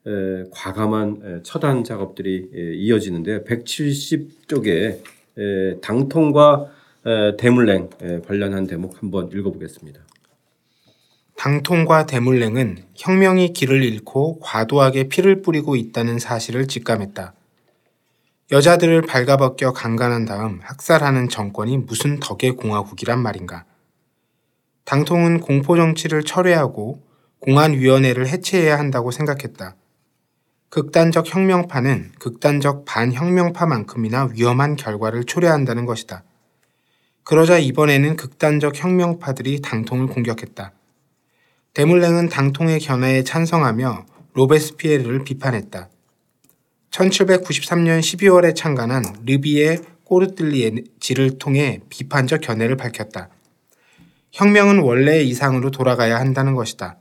에, 0.08 0.46
과감한 0.52 1.22
에, 1.22 1.44
처단 1.44 1.84
작업들이 1.84 2.50
에, 2.56 2.76
이어지는데요. 2.76 3.44
170쪽에 3.44 5.00
에, 5.38 5.80
당통과 5.82 6.72
에, 7.06 7.36
대물랭 7.36 7.90
에, 8.04 8.22
관련한 8.22 8.68
대목 8.68 9.04
한번 9.04 9.30
읽어보겠습니다. 9.34 10.00
당통과 11.38 12.06
대물랭은 12.06 12.86
혁명이 12.96 13.54
길을 13.54 13.84
잃고 13.84 14.40
과도하게 14.40 15.10
피를 15.10 15.42
뿌리고 15.42 15.76
있다는 15.76 16.18
사실을 16.18 16.68
직감했다. 16.68 17.34
여자들을 18.52 19.02
발가벗겨 19.02 19.74
강간한 19.74 20.26
다음 20.26 20.60
학살하는 20.64 21.30
정권이 21.30 21.80
무슨 21.80 22.20
덕의 22.20 22.52
공화국이란 22.56 23.20
말인가. 23.20 23.66
당통은 24.86 25.42
공포정치를 25.42 26.24
철회하고 26.24 27.02
공안위원회를 27.40 28.28
해체해야 28.28 28.80
한다고 28.80 29.12
생각했다. 29.12 29.76
극단적 30.70 31.34
혁명파는 31.34 32.14
극단적 32.20 32.86
반혁명파만큼이나 32.86 34.30
위험한 34.34 34.76
결과를 34.76 35.26
초래한다는 35.26 35.86
것이다. 35.86 36.24
그러자 37.24 37.58
이번에는 37.58 38.16
극단적 38.16 38.82
혁명파들이 38.84 39.62
당통을 39.62 40.08
공격했다. 40.08 40.72
대물랭은 41.76 42.30
당통의 42.30 42.80
견해에 42.80 43.24
찬성하며 43.24 44.06
로베스피에르를 44.34 45.26
비판했다. 45.26 45.90
1793년 46.90 48.00
12월에 48.00 48.56
창간한 48.56 49.04
르비의 49.26 49.82
꼬르뜰리지를 50.06 51.38
통해 51.38 51.82
비판적 51.90 52.40
견해를 52.40 52.78
밝혔다. 52.78 53.28
혁명은 54.32 54.80
원래의 54.80 55.28
이상으로 55.28 55.70
돌아가야 55.72 56.18
한다는 56.18 56.56
것이다. 56.56 56.98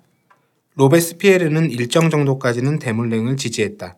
로베스피에르는 0.74 1.70
일정 1.70 2.10
정도까지는 2.10 2.80
대물랭을 2.80 3.36
지지했다. 3.36 3.96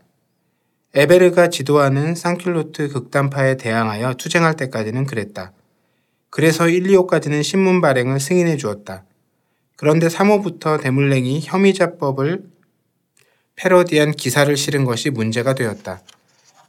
에베르가 0.95 1.49
지도하는 1.49 2.15
상킬로트 2.15 2.89
극단파에 2.89 3.57
대항하여 3.57 4.15
투쟁할 4.15 4.57
때까지는 4.57 5.07
그랬다. 5.07 5.53
그래서 6.29 6.69
1, 6.69 6.83
2호까지는 6.83 7.43
신문 7.43 7.81
발행을 7.81 8.21
승인해 8.21 8.59
주었다. 8.59 9.06
그런데 9.77 10.09
3호부터 10.09 10.81
대물랭이 10.81 11.41
혐의자법을 11.45 12.45
패러디한 13.57 14.13
기사를 14.13 14.55
실은 14.57 14.85
것이 14.85 15.11
문제가 15.11 15.55
되었다. 15.55 16.03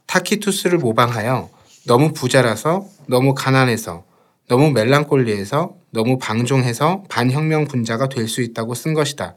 타키투스를 0.06 0.78
모방하여 0.78 1.50
너무 1.86 2.12
부자라서 2.12 2.86
너무 3.06 3.34
가난해서 3.34 4.04
너무 4.48 4.70
멜랑콜리해서 4.70 5.74
너무 5.90 6.18
방종해서 6.18 7.04
반혁명 7.08 7.66
분자가 7.66 8.08
될 8.08 8.28
수 8.28 8.42
있다고 8.42 8.74
쓴 8.74 8.94
것이다. 8.94 9.34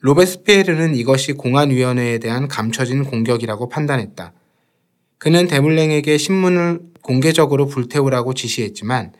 로베스피에르는 0.00 0.94
이것이 0.94 1.32
공안위원회에 1.32 2.18
대한 2.18 2.48
감춰진 2.48 3.04
공격이라고 3.04 3.68
판단했다. 3.68 4.32
그는 5.18 5.46
데물랭에게 5.46 6.18
신문을 6.18 6.80
공개적으로 7.02 7.66
불태우라고 7.66 8.34
지시했지만 8.34 9.12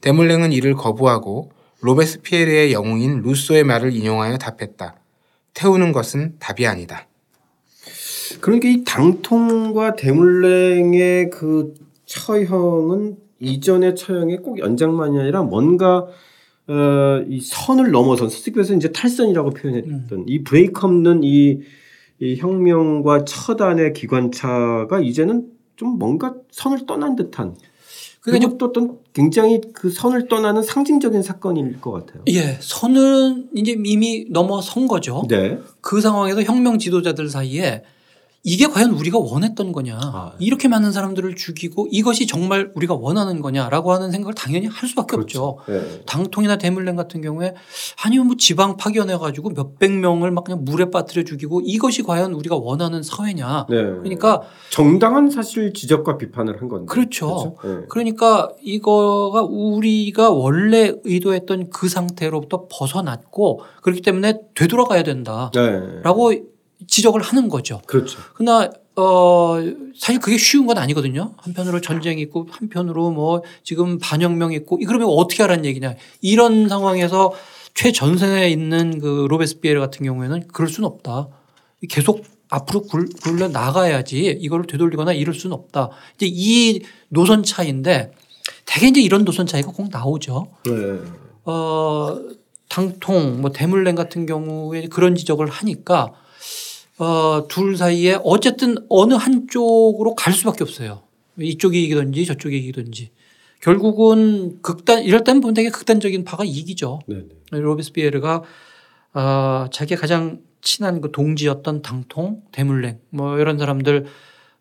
데물랭은 0.00 0.52
이를 0.52 0.74
거부하고 0.74 1.50
로베스피에르의 1.82 2.72
영웅인 2.72 3.22
루소의 3.22 3.64
말을 3.64 3.92
인용하여 3.92 4.38
답했다. 4.38 4.96
태우는 5.54 5.92
것은 5.92 6.36
답이 6.38 6.66
아니다. 6.66 7.08
그러니까 8.40 8.68
이 8.68 8.84
당통과 8.84 9.94
대물랭의 9.94 11.30
그 11.30 11.74
처형은 12.06 13.16
이전의 13.40 13.96
처형의 13.96 14.38
꼭 14.38 14.58
연장만이 14.58 15.18
아니라 15.18 15.42
뭔가 15.42 16.06
어, 16.68 17.24
이 17.28 17.40
선을 17.40 17.90
넘어선 17.90 18.28
서식에서 18.28 18.74
이제 18.74 18.92
탈선이라고 18.92 19.50
표현했던 19.50 20.18
음. 20.18 20.24
이 20.28 20.44
브레이크 20.44 20.86
없는 20.86 21.24
이, 21.24 21.60
이 22.20 22.36
혁명과 22.36 23.24
처단의 23.24 23.92
기관차가 23.92 25.00
이제는 25.00 25.48
좀 25.74 25.98
뭔가 25.98 26.34
선을 26.52 26.86
떠난 26.86 27.16
듯한 27.16 27.56
그러니까 28.22 28.48
그리고 28.48 28.58
또 28.58 28.66
어떤 28.66 28.98
굉장히 29.12 29.60
그 29.74 29.90
선을 29.90 30.28
떠나는 30.28 30.62
상징적인 30.62 31.22
사건일 31.22 31.80
것 31.80 31.90
같아요. 31.90 32.22
예, 32.28 32.56
선은 32.60 33.48
이제 33.54 33.76
이미 33.84 34.26
넘어선 34.30 34.86
거죠. 34.86 35.24
네. 35.28 35.58
그 35.80 36.00
상황에서 36.00 36.42
혁명 36.42 36.78
지도자들 36.78 37.28
사이에 37.28 37.82
이게 38.44 38.66
과연 38.66 38.90
우리가 38.90 39.18
원했던 39.18 39.70
거냐. 39.70 39.98
아, 40.02 40.32
네. 40.38 40.44
이렇게 40.44 40.66
많은 40.66 40.90
사람들을 40.90 41.36
죽이고 41.36 41.86
이것이 41.90 42.26
정말 42.26 42.72
우리가 42.74 42.94
원하는 42.94 43.40
거냐라고 43.40 43.92
하는 43.92 44.10
생각을 44.10 44.34
당연히 44.34 44.66
할 44.66 44.88
수밖에 44.88 45.14
없죠. 45.14 45.58
네. 45.68 46.02
당통이나 46.06 46.58
대물랭 46.58 46.96
같은 46.96 47.20
경우에 47.20 47.54
아니면 48.04 48.26
뭐 48.26 48.36
지방 48.36 48.76
파견해 48.76 49.16
가지고 49.16 49.50
몇백 49.50 49.92
명을 49.92 50.32
막 50.32 50.42
그냥 50.42 50.64
물에 50.64 50.90
빠뜨려 50.90 51.22
죽이고 51.22 51.60
이것이 51.64 52.02
과연 52.02 52.32
우리가 52.32 52.56
원하는 52.56 53.04
사회냐. 53.04 53.66
네. 53.70 53.76
그러니까 53.76 54.42
정당한 54.70 55.30
사실 55.30 55.72
지적과 55.72 56.18
비판을 56.18 56.60
한 56.60 56.68
건데. 56.68 56.86
그렇죠. 56.86 57.54
그렇죠? 57.62 57.80
네. 57.80 57.86
그러니까 57.88 58.50
이거가 58.60 59.42
우리가 59.42 60.30
원래 60.30 60.92
의도했던 61.04 61.70
그 61.70 61.88
상태로부터 61.88 62.66
벗어났고 62.68 63.60
그렇기 63.82 64.02
때문에 64.02 64.40
되돌아가야 64.56 65.04
된다라고 65.04 66.30
네. 66.30 66.42
지적을 66.86 67.20
하는 67.20 67.48
거죠. 67.48 67.80
그렇죠. 67.86 68.18
그러나 68.34 68.70
어 68.94 69.56
사실 69.98 70.20
그게 70.20 70.36
쉬운 70.36 70.66
건 70.66 70.78
아니거든요. 70.78 71.34
한편으로 71.38 71.80
전쟁이 71.80 72.20
있고 72.22 72.46
한편으로 72.50 73.10
뭐 73.10 73.42
지금 73.62 73.98
반혁명 73.98 74.52
있고 74.52 74.78
이 74.80 74.84
그러면 74.84 75.08
어떻게 75.08 75.42
하라는 75.42 75.64
얘기냐. 75.64 75.94
이런 76.20 76.68
상황에서 76.68 77.32
최전선에 77.74 78.50
있는 78.50 78.98
그 78.98 79.26
로베스피에르 79.30 79.80
같은 79.80 80.04
경우에는 80.04 80.48
그럴 80.48 80.68
수는 80.68 80.86
없다. 80.88 81.28
계속 81.88 82.24
앞으로 82.50 82.82
굴, 82.82 83.08
굴러 83.22 83.48
나가야지 83.48 84.38
이거를 84.40 84.66
되돌리거나 84.66 85.14
이럴 85.14 85.34
수는 85.34 85.54
없다. 85.54 85.88
이제 86.16 86.26
이 86.30 86.82
노선 87.08 87.42
차이인데 87.42 88.12
대개 88.66 88.88
이제 88.88 89.00
이런 89.00 89.24
노선 89.24 89.46
차이가 89.46 89.72
꼭 89.72 89.88
나오죠. 89.90 90.48
네. 90.64 90.72
어, 91.44 92.18
당통, 92.68 93.40
뭐 93.40 93.50
대물랭 93.50 93.94
같은 93.94 94.26
경우에 94.26 94.86
그런 94.88 95.14
지적을 95.14 95.48
하니까 95.48 96.12
어, 97.02 97.46
둘 97.48 97.76
사이에 97.76 98.18
어쨌든 98.22 98.76
어느 98.88 99.14
한쪽으로 99.14 100.14
갈 100.14 100.32
수밖에 100.32 100.62
없어요. 100.62 101.02
이쪽이 101.40 101.82
이기든지 101.84 102.26
저쪽이 102.26 102.56
이기든지. 102.58 103.10
결국은 103.60 104.60
극단, 104.62 105.02
이럴 105.02 105.24
때는 105.24 105.40
보면 105.40 105.54
되게 105.54 105.70
극단적인 105.70 106.24
파가 106.24 106.44
이기죠. 106.44 107.00
네. 107.06 107.22
네. 107.50 107.58
로베스피에르가 107.58 108.42
어, 109.14 109.66
자기 109.72 109.96
가장 109.96 110.40
친한 110.60 111.00
그 111.00 111.10
동지였던 111.10 111.82
당통, 111.82 112.42
대물랭 112.52 112.98
뭐 113.10 113.38
이런 113.38 113.58
사람들 113.58 114.06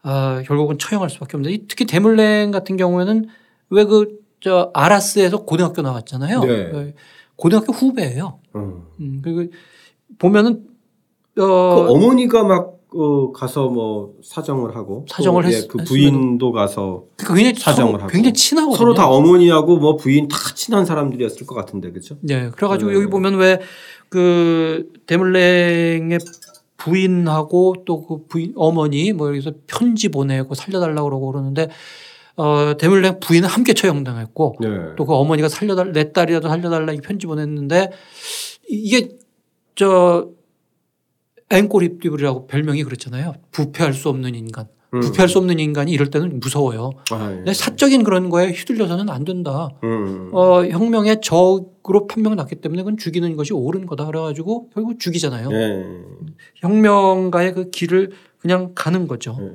어, 0.04 0.42
결국은 0.46 0.80
처형할 0.80 1.10
수밖에 1.10 1.38
없는데 1.38 1.66
특히 1.68 1.86
대물랭 1.86 2.52
같은 2.52 2.76
경우에는 2.78 3.28
왜 3.70 3.86
그 3.86 4.22
저 4.42 4.72
아라스에서 4.74 5.46
고등학교 5.46 5.84
나왔잖아요. 5.84 6.44
네. 6.44 6.96
고등학교 7.36 7.72
후배예요. 7.74 8.40
어. 8.54 8.88
음, 9.00 9.22
그리고 9.24 9.54
보면은 10.18 10.66
그 11.46 11.52
어, 11.52 11.92
어머니가 11.92 12.44
막 12.44 12.78
어, 12.94 13.32
가서 13.32 13.70
뭐 13.70 14.16
사정을 14.22 14.76
하고 14.76 15.06
사정을 15.10 15.44
또, 15.44 15.50
했- 15.50 15.64
예, 15.64 15.68
그 15.68 15.78
부인도 15.86 16.52
가서 16.52 17.06
그러니까 17.18 17.60
사정을 17.60 17.92
서로 17.94 18.04
하고. 18.04 18.12
굉장히 18.12 18.34
친하거든요. 18.34 18.78
서로 18.78 18.94
다 18.94 19.08
어머니하고 19.10 19.78
뭐 19.78 19.96
부인 19.96 20.28
다 20.28 20.38
친한 20.56 20.86
사람들이었을 20.86 21.46
것 21.48 21.56
같은데 21.56 21.92
그죠? 21.92 22.18
네, 22.22 22.50
그래가지고 22.50 22.92
네. 22.92 22.98
여기 22.98 23.08
보면 23.08 23.36
왜 23.36 23.60
그 24.10 24.92
대물랭의 25.06 26.20
부인하고 26.76 27.76
또 27.86 28.06
그 28.06 28.26
부인 28.28 28.52
어머니 28.58 29.14
뭐 29.14 29.30
여기서 29.30 29.52
편지 29.68 30.10
보내고 30.10 30.54
살려달라고 30.54 31.08
그러고 31.08 31.32
그러는데 31.32 31.70
어 32.36 32.74
대물랭 32.78 33.22
부인은 33.22 33.48
함께 33.48 33.74
처형당했고 33.74 34.56
네. 34.60 34.68
또그 34.98 35.14
어머니가 35.14 35.48
살려달 35.48 35.94
내 35.94 36.12
딸이라도 36.12 36.50
살려달라 36.50 36.92
이 36.92 36.98
편지 36.98 37.26
보냈는데 37.26 37.92
이게 38.68 39.10
저 39.76 40.28
앵꼬리띠브리라고 41.52 42.48
별명이 42.48 42.84
그렇잖아요. 42.84 43.34
부패할 43.52 43.94
수 43.94 44.10
없는 44.10 44.36
인간. 44.36 44.68
음. 44.94 45.00
부패할 45.00 45.30
수 45.30 45.38
없는 45.38 45.60
인간이 45.60 45.92
이럴 45.92 46.10
때는 46.10 46.40
무서워요. 46.40 46.92
아, 47.12 47.44
예. 47.48 47.54
사적인 47.54 48.04
그런 48.04 48.30
거에 48.30 48.52
휘둘려서는 48.52 49.10
안 49.10 49.24
된다. 49.24 49.70
음. 49.84 50.30
어, 50.34 50.66
혁명의 50.66 51.22
적으로 51.22 52.08
판명을 52.08 52.36
났기 52.36 52.56
때문에 52.56 52.84
그건 52.84 52.98
죽이는 52.98 53.36
것이 53.38 53.54
옳은 53.54 53.86
거다. 53.86 54.06
그래가지고 54.06 54.70
결국 54.74 55.00
죽이잖아요. 55.00 55.50
예. 55.52 55.86
혁명가의 56.56 57.54
그 57.54 57.70
길을 57.70 58.12
그냥 58.38 58.74
가는 58.76 59.08
거죠. 59.08 59.38
예. 59.42 59.52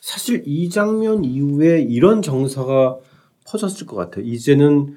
사실 0.00 0.42
이 0.46 0.70
장면 0.70 1.24
이후에 1.24 1.82
이런 1.82 2.22
정서가 2.22 2.98
퍼졌을 3.46 3.86
것 3.86 3.96
같아요. 3.96 4.24
이제는 4.24 4.96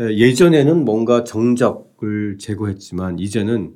예, 0.00 0.16
예전에는 0.16 0.84
뭔가 0.84 1.24
정적을 1.24 2.38
제거했지만 2.38 3.18
이제는 3.18 3.74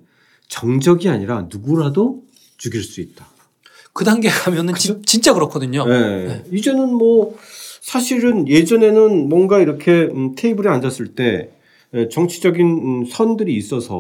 정적이 0.49 1.09
아니라 1.09 1.47
누구라도 1.51 2.23
죽일 2.57 2.83
수 2.83 3.01
있다. 3.01 3.27
그 3.93 4.05
단계 4.05 4.29
가면은 4.29 4.75
진- 4.75 5.03
진짜 5.05 5.35
그렇거든요. 5.35 5.85
예. 5.89 6.45
이제는 6.53 6.95
뭐 6.95 7.37
사실은 7.81 8.49
예전에는 8.49 9.29
뭔가 9.29 9.61
이렇게 9.61 10.03
음, 10.13 10.35
테이블에 10.35 10.69
앉았을 10.69 11.15
때 11.15 11.51
예, 11.95 12.09
정치적인 12.09 12.67
음, 12.67 13.05
선들이 13.07 13.55
있어서 13.57 13.95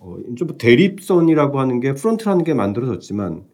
어, 0.00 0.16
이제 0.32 0.44
뭐 0.44 0.56
대립선이라고 0.56 1.60
하는 1.60 1.80
게 1.80 1.92
front라는 1.94 2.42
게 2.44 2.54
만들어졌지만 2.54 3.44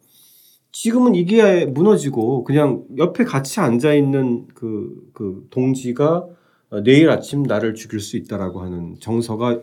지금은 0.73 1.17
이게 1.17 1.67
무너지고 1.67 2.45
그냥 2.45 2.85
옆에 2.99 3.25
같이 3.25 3.59
앉아 3.59 3.93
있는 3.95 4.47
그, 4.55 4.95
그 5.13 5.47
동지가 5.51 6.27
어, 6.71 6.81
내일 6.85 7.11
아침 7.11 7.43
나를 7.43 7.75
죽일 7.75 7.99
수 7.99 8.17
있다라고 8.17 8.61
하는 8.63 8.95
정서가 9.01 9.61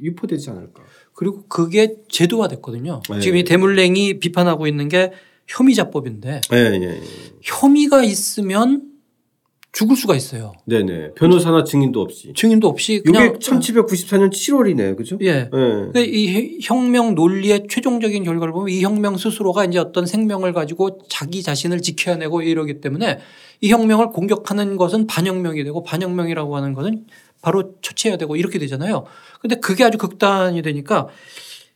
유포되지 0.00 0.50
않을까. 0.50 0.82
그리고 1.14 1.44
그게 1.48 1.96
제도화됐거든요. 2.08 3.02
네. 3.10 3.20
지금 3.20 3.38
이 3.38 3.44
데물랭이 3.44 4.18
비판하고 4.18 4.66
있는 4.66 4.88
게 4.88 5.12
혐의자법인데 5.48 6.40
예, 6.52 6.56
예, 6.56 6.80
예. 6.82 7.00
혐의가 7.42 8.02
있으면 8.02 8.96
죽을 9.76 9.94
수가 9.94 10.16
있어요. 10.16 10.54
네네. 10.64 11.12
변호사나 11.16 11.62
증인도 11.62 12.00
없이. 12.00 12.32
증인도 12.34 12.66
없이 12.66 12.94
이게 12.94 13.02
그냥 13.02 13.38
1794년 13.38 14.30
7월이네. 14.30 14.96
그죠? 14.96 15.18
예. 15.20 15.26
예. 15.26 15.48
그러니까 15.50 16.00
이 16.00 16.58
혁명 16.62 17.14
논리의 17.14 17.66
최종적인 17.68 18.24
결과를 18.24 18.54
보면 18.54 18.70
이 18.70 18.82
혁명 18.82 19.18
스스로가 19.18 19.66
이제 19.66 19.78
어떤 19.78 20.06
생명을 20.06 20.54
가지고 20.54 21.00
자기 21.10 21.42
자신을 21.42 21.82
지켜내고 21.82 22.40
이러기 22.40 22.80
때문에 22.80 23.18
이 23.60 23.70
혁명을 23.70 24.08
공격하는 24.08 24.78
것은 24.78 25.06
반혁명이 25.06 25.62
되고 25.62 25.82
반혁명이라고 25.82 26.56
하는 26.56 26.72
것은 26.72 27.04
바로 27.42 27.74
처치해야 27.82 28.16
되고 28.16 28.34
이렇게 28.34 28.58
되잖아요. 28.58 29.04
근데 29.46 29.60
그게 29.60 29.84
아주 29.84 29.96
극단이 29.96 30.60
되니까 30.62 31.06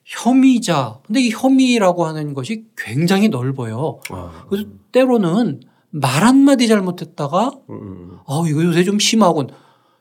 혐의자. 0.05 0.99
근데 1.07 1.21
이 1.21 1.31
혐의라고 1.31 2.05
하는 2.05 2.35
것이 2.35 2.65
굉장히 2.77 3.29
넓어요. 3.29 4.01
아, 4.11 4.45
그래서 4.49 4.69
때로는 4.91 5.61
말 5.91 6.25
한마디 6.25 6.67
잘못했다가 6.67 7.53
음, 7.71 8.19
어, 8.27 8.47
이거 8.47 8.65
요새 8.65 8.83
좀 8.83 8.99
심하군. 8.99 9.49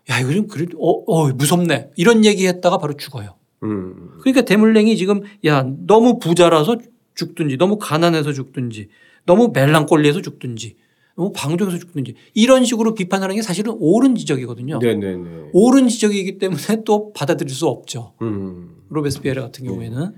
야, 0.09 0.19
이거 0.19 0.33
좀 0.33 0.47
그래, 0.47 0.65
어, 0.79 0.89
어, 1.05 1.27
무섭네. 1.31 1.91
이런 1.95 2.25
얘기 2.25 2.47
했다가 2.47 2.79
바로 2.79 2.93
죽어요. 2.97 3.35
음. 3.61 4.17
그러니까 4.21 4.41
대물랭이 4.41 4.97
지금 4.97 5.21
야 5.45 5.63
너무 5.85 6.17
부자라서 6.17 6.77
죽든지 7.13 7.57
너무 7.57 7.77
가난해서 7.77 8.33
죽든지 8.33 8.89
너무 9.27 9.51
멜랑꼴리해서 9.53 10.21
죽든지 10.21 10.75
너무 11.19 11.33
방종해서 11.33 11.77
죽든지 11.77 12.15
이런 12.33 12.63
식으로 12.63 12.93
비판하는 12.93 13.35
게 13.35 13.41
사실은 13.41 13.75
옳은 13.77 14.15
지적이거든요. 14.15 14.79
네네네. 14.79 15.49
옳은 15.51 15.89
지적이기 15.89 16.37
때문에 16.37 16.83
또 16.85 17.11
받아들일 17.11 17.53
수 17.53 17.67
없죠. 17.67 18.13
음. 18.21 18.77
로베스피에르 18.87 19.41
같은 19.41 19.65
네. 19.65 19.69
경우에는 19.69 20.15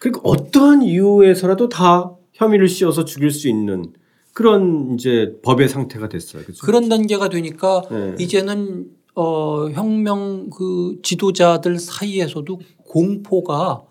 그러니까 0.00 0.20
어떠한 0.24 0.82
이유에서라도 0.82 1.68
다 1.68 2.16
혐의를 2.32 2.68
씌워서 2.68 3.04
죽일 3.04 3.30
수 3.30 3.48
있는 3.48 3.92
그런 4.32 4.94
이제 4.94 5.36
법의 5.44 5.68
상태가 5.68 6.08
됐어요. 6.08 6.42
그렇죠? 6.42 6.66
그런 6.66 6.88
단계가 6.88 7.28
되니까 7.28 7.82
네. 7.88 8.16
이제는 8.18 8.88
어 9.14 9.68
혁명 9.70 10.50
그 10.50 10.98
지도자들 11.04 11.78
사이에서도 11.78 12.60
공포가 12.88 13.82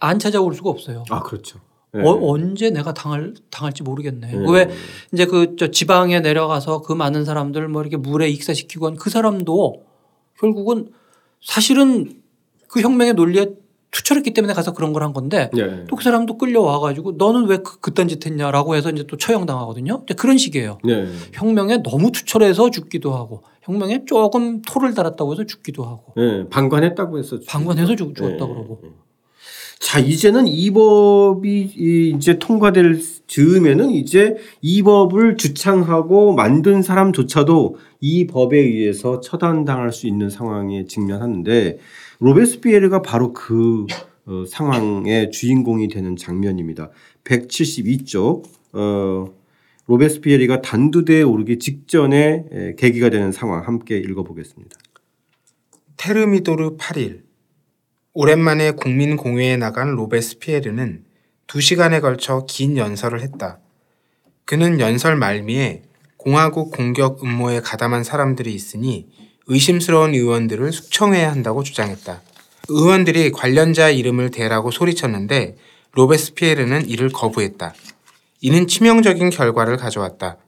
안 0.00 0.18
찾아올 0.18 0.52
수가 0.52 0.70
없어요. 0.70 1.04
아 1.10 1.22
그렇죠. 1.22 1.60
네. 1.96 2.02
어, 2.08 2.18
언제 2.30 2.70
내가 2.70 2.92
당할 2.94 3.34
당할지 3.50 3.82
모르겠네. 3.82 4.32
네. 4.32 4.44
왜 4.50 4.68
이제 5.12 5.26
그 5.26 5.56
저 5.56 5.70
지방에 5.70 6.20
내려가서 6.20 6.82
그 6.82 6.92
많은 6.92 7.24
사람들 7.24 7.68
뭐 7.68 7.82
이렇게 7.82 7.96
물에 7.96 8.28
익사시키고 8.30 8.86
한 8.86 8.96
그 8.96 9.10
사람도 9.10 9.82
결국은 10.38 10.90
사실은 11.42 12.20
그 12.68 12.80
혁명의 12.80 13.14
논리에 13.14 13.46
투철했기 13.92 14.32
때문에 14.34 14.52
가서 14.52 14.72
그런 14.74 14.92
걸 14.92 15.02
한 15.02 15.12
건데 15.14 15.48
네. 15.54 15.84
또그 15.86 16.02
사람도 16.02 16.36
끌려와 16.38 16.80
가지고 16.80 17.12
너는 17.12 17.46
왜 17.46 17.58
그, 17.58 17.78
그딴 17.80 18.08
짓 18.08 18.26
했냐라고 18.26 18.74
해서 18.74 18.90
이제 18.90 19.04
또 19.06 19.16
처형당하거든요. 19.16 20.04
그런 20.18 20.36
식이에요. 20.36 20.78
네. 20.84 21.06
혁명에 21.32 21.78
너무 21.82 22.10
투철해서 22.12 22.70
죽기도 22.70 23.14
하고 23.14 23.42
혁명에 23.62 24.04
조금 24.04 24.60
토를 24.62 24.92
달았다고 24.92 25.32
해서 25.32 25.44
죽기도 25.46 25.84
하고 25.84 26.12
네. 26.16 26.48
방관했다고 26.50 27.18
했어. 27.18 27.38
방관해서 27.46 27.96
죽, 27.96 28.14
죽었다 28.14 28.44
네. 28.44 28.52
그러고 28.52 28.80
자 29.78 29.98
이제는 30.00 30.46
이 30.48 30.70
법이 30.70 31.72
이- 31.76 32.12
이제 32.16 32.38
통과될 32.38 32.98
즈음에는 33.26 33.90
이제 33.90 34.36
이 34.62 34.82
법을 34.82 35.36
주창하고 35.36 36.34
만든 36.34 36.82
사람조차도 36.82 37.76
이 38.00 38.26
법에 38.26 38.58
의해서 38.58 39.20
처단당할 39.20 39.92
수 39.92 40.06
있는 40.06 40.30
상황에 40.30 40.86
직면하는데 40.86 41.78
로베스피에르가 42.20 43.02
바로 43.02 43.32
그 43.32 43.86
어, 44.24 44.44
상황의 44.48 45.30
주인공이 45.30 45.88
되는 45.88 46.16
장면입니다. 46.16 46.90
172쪽 47.24 48.44
어, 48.72 49.26
로베스피에르가 49.86 50.62
단두대에 50.62 51.22
오르기 51.22 51.58
직전에 51.60 52.44
에, 52.50 52.74
계기가 52.76 53.10
되는 53.10 53.30
상황 53.30 53.64
함께 53.64 53.98
읽어보겠습니다. 53.98 54.74
테르미도르 55.96 56.76
8일 56.76 57.25
오랜만에 58.18 58.70
국민 58.70 59.18
공회에 59.18 59.58
나간 59.58 59.90
로베스피에르는 59.90 61.04
두 61.46 61.60
시간에 61.60 62.00
걸쳐 62.00 62.46
긴 62.48 62.78
연설을 62.78 63.20
했다. 63.20 63.58
그는 64.46 64.80
연설 64.80 65.16
말미에 65.16 65.82
공화국 66.16 66.70
공격 66.70 67.22
음모에 67.22 67.60
가담한 67.60 68.04
사람들이 68.04 68.54
있으니 68.54 69.06
의심스러운 69.48 70.14
의원들을 70.14 70.72
숙청해야 70.72 71.30
한다고 71.30 71.62
주장했다. 71.62 72.22
의원들이 72.70 73.32
관련자 73.32 73.90
이름을 73.90 74.30
대라고 74.30 74.70
소리쳤는데 74.70 75.58
로베스피에르는 75.92 76.88
이를 76.88 77.10
거부했다. 77.10 77.74
이는 78.40 78.66
치명적인 78.66 79.28
결과를 79.28 79.76
가져왔다. 79.76 80.38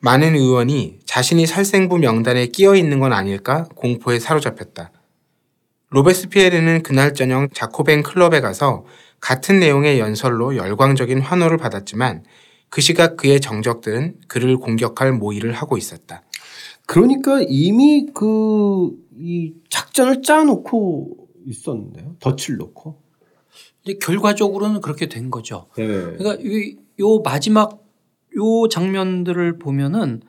많은 0.00 0.36
의원이 0.36 0.98
자신이 1.06 1.46
살생부 1.46 1.96
명단에 2.00 2.48
끼어 2.48 2.76
있는 2.76 3.00
건 3.00 3.14
아닐까 3.14 3.66
공포에 3.76 4.18
사로잡혔다. 4.18 4.92
로베스피에르는 5.90 6.82
그날 6.82 7.14
저녁 7.14 7.54
자코벤 7.54 8.02
클럽에 8.02 8.40
가서 8.40 8.84
같은 9.20 9.58
내용의 9.58 9.98
연설로 9.98 10.56
열광적인 10.56 11.20
환호를 11.20 11.56
받았지만 11.56 12.24
그 12.68 12.80
시각 12.80 13.16
그의 13.16 13.40
정적들은 13.40 14.16
그를 14.28 14.58
공격할 14.58 15.12
모의를 15.12 15.52
하고 15.52 15.76
있었다. 15.76 16.22
그러니까 16.86 17.40
이미 17.48 18.06
그 18.14 19.08
이 19.18 19.52
작전을 19.68 20.22
짜놓고 20.22 21.28
있었는데요. 21.46 22.16
덫을 22.20 22.56
놓고. 22.56 23.02
이제 23.82 23.98
결과적으로는 24.00 24.80
그렇게 24.80 25.08
된 25.08 25.30
거죠. 25.30 25.66
네. 25.76 25.86
그러니까 25.86 26.36
이, 26.40 26.76
요 27.00 27.18
마지막 27.20 27.82
요 28.36 28.68
장면들을 28.68 29.58
보면은 29.58 30.22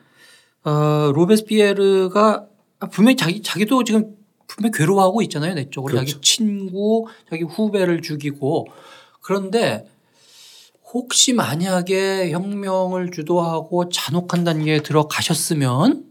어, 0.63 1.11
로베스피에르가 1.13 2.47
분명히 2.91 3.15
자기 3.15 3.41
자기도 3.41 3.83
지금 3.83 4.15
분명히 4.49 4.77
괴로워하고 4.77 5.21
있잖아요 5.21 5.53
내적으로 5.53 5.93
그렇죠. 5.93 6.11
자기 6.13 6.21
친구 6.21 7.07
자기 7.29 7.43
후배를 7.43 8.01
죽이고 8.01 8.67
그런데 9.21 9.87
혹시 10.91 11.33
만약에 11.33 12.31
혁명을 12.31 13.11
주도하고 13.11 13.89
잔혹한 13.89 14.43
단계에 14.43 14.81
들어가셨으면 14.81 16.03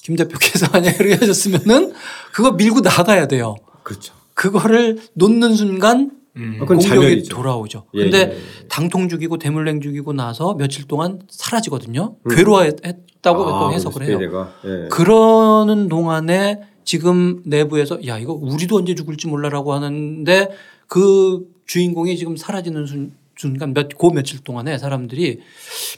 김 0.00 0.14
대표께서 0.14 0.68
만약에 0.72 0.96
그렇게 0.96 1.14
하셨으면은 1.16 1.92
그거 2.32 2.52
밀고 2.52 2.80
나가야 2.80 3.26
돼요. 3.26 3.56
그렇죠. 3.82 4.14
그거를 4.34 5.00
놓는 5.14 5.54
순간 5.56 6.12
음. 6.36 6.58
공격이 6.58 6.82
자멸이죠. 6.86 7.34
돌아오죠. 7.34 7.86
예, 7.94 8.02
근데 8.02 8.18
예. 8.36 8.68
당통 8.68 9.08
죽이고 9.08 9.38
대물랭 9.38 9.80
죽이고 9.80 10.12
나서 10.12 10.54
며칠 10.54 10.86
동안 10.86 11.22
사라지거든요. 11.28 12.16
음. 12.22 12.36
괴로워했다고 12.36 13.44
아, 13.44 13.70
해요. 13.70 13.80
로베스피에르가. 13.82 14.52
예. 14.66 14.88
그러는 14.88 15.88
동안에 15.88 16.60
지금 16.86 17.42
내부에서 17.44 17.98
야 18.06 18.16
이거 18.16 18.32
우리도 18.32 18.76
언제 18.76 18.94
죽을지 18.94 19.26
몰라라고 19.26 19.74
하는데 19.74 20.48
그 20.86 21.52
주인공이 21.66 22.16
지금 22.16 22.36
사라지는 22.36 22.86
순, 22.86 23.12
순간 23.36 23.74
몇고 23.74 24.12
며칠 24.12 24.38
동안에 24.38 24.78
사람들이 24.78 25.40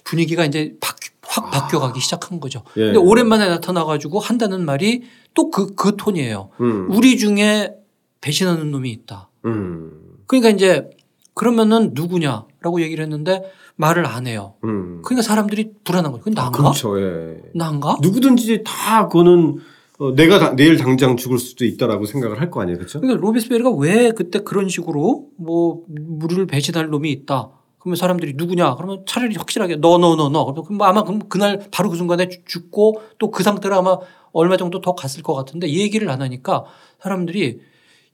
분위기가 0.03 0.47
이제 0.47 0.75
바, 0.81 0.97
확 1.23 1.51
바뀌어가기 1.51 2.01
시작한 2.01 2.41
거죠. 2.41 2.63
예. 2.79 2.87
근데 2.87 2.99
오랜만에 2.99 3.47
나타나가지고 3.49 4.19
한다는 4.19 4.65
말이 4.65 5.03
또그그 5.35 5.97
톤이에요. 5.99 6.49
음. 6.63 6.89
우리 6.91 7.19
중에 7.19 7.75
배신하는 8.23 8.71
놈이 8.71 8.91
있다. 8.91 9.29
음. 9.45 9.93
그러니까 10.27 10.49
이제 10.49 10.89
그러면은 11.35 11.91
누구냐라고 11.93 12.81
얘기를 12.81 13.05
했는데 13.05 13.43
말을 13.77 14.07
안 14.07 14.27
해요. 14.27 14.55
음. 14.65 15.03
그러니까 15.05 15.23
사람들이 15.23 15.73
불안한 15.85 16.13
거예요. 16.13 16.25
근데 16.25 16.41
나인가? 16.41 16.59
그렇죠. 16.59 16.99
예. 16.99 17.43
나인가? 17.55 17.99
누구든지 18.01 18.63
다 18.65 19.07
그거는 19.07 19.59
어, 19.99 20.15
내가 20.15 20.39
다- 20.39 20.55
내일 20.57 20.77
당장 20.77 21.17
죽을 21.17 21.39
수도 21.39 21.65
있다라고 21.65 22.05
생각을 22.07 22.41
할 22.41 22.51
거 22.51 22.61
아니에요. 22.63 22.79
그렇죠? 22.79 23.01
그러니까 23.01 23.21
로베스피에르가 23.27 23.71
왜 23.73 24.13
그때 24.13 24.41
그런 24.41 24.69
식으로 24.69 25.27
뭐 25.37 25.83
우리를 26.23 26.47
배신할 26.47 26.89
놈이 26.89 27.11
있다. 27.11 27.51
그러면 27.81 27.97
사람들이 27.97 28.35
누구냐? 28.37 28.77
그러면 28.77 29.03
차라리 29.07 29.35
확실하게 29.37 29.77
너너너 29.77 30.29
너. 30.29 30.53
그럼 30.53 30.79
뭐 30.79 30.87
아마 30.87 31.03
그럼 31.05 31.21
그날 31.29 31.67
바로 31.71 31.91
그 31.91 31.97
순간에 31.97 32.29
죽- 32.29 32.47
죽고 32.47 33.01
또 33.19 33.31
그 33.31 33.43
상태로 33.43 33.75
아마 33.75 33.99
얼마 34.33 34.57
정도 34.57 34.81
더 34.81 34.95
갔을 34.95 35.23
것 35.23 35.35
같은데 35.35 35.69
얘기를 35.69 36.09
안 36.11 36.23
하니까 36.23 36.65
사람들이 37.03 37.61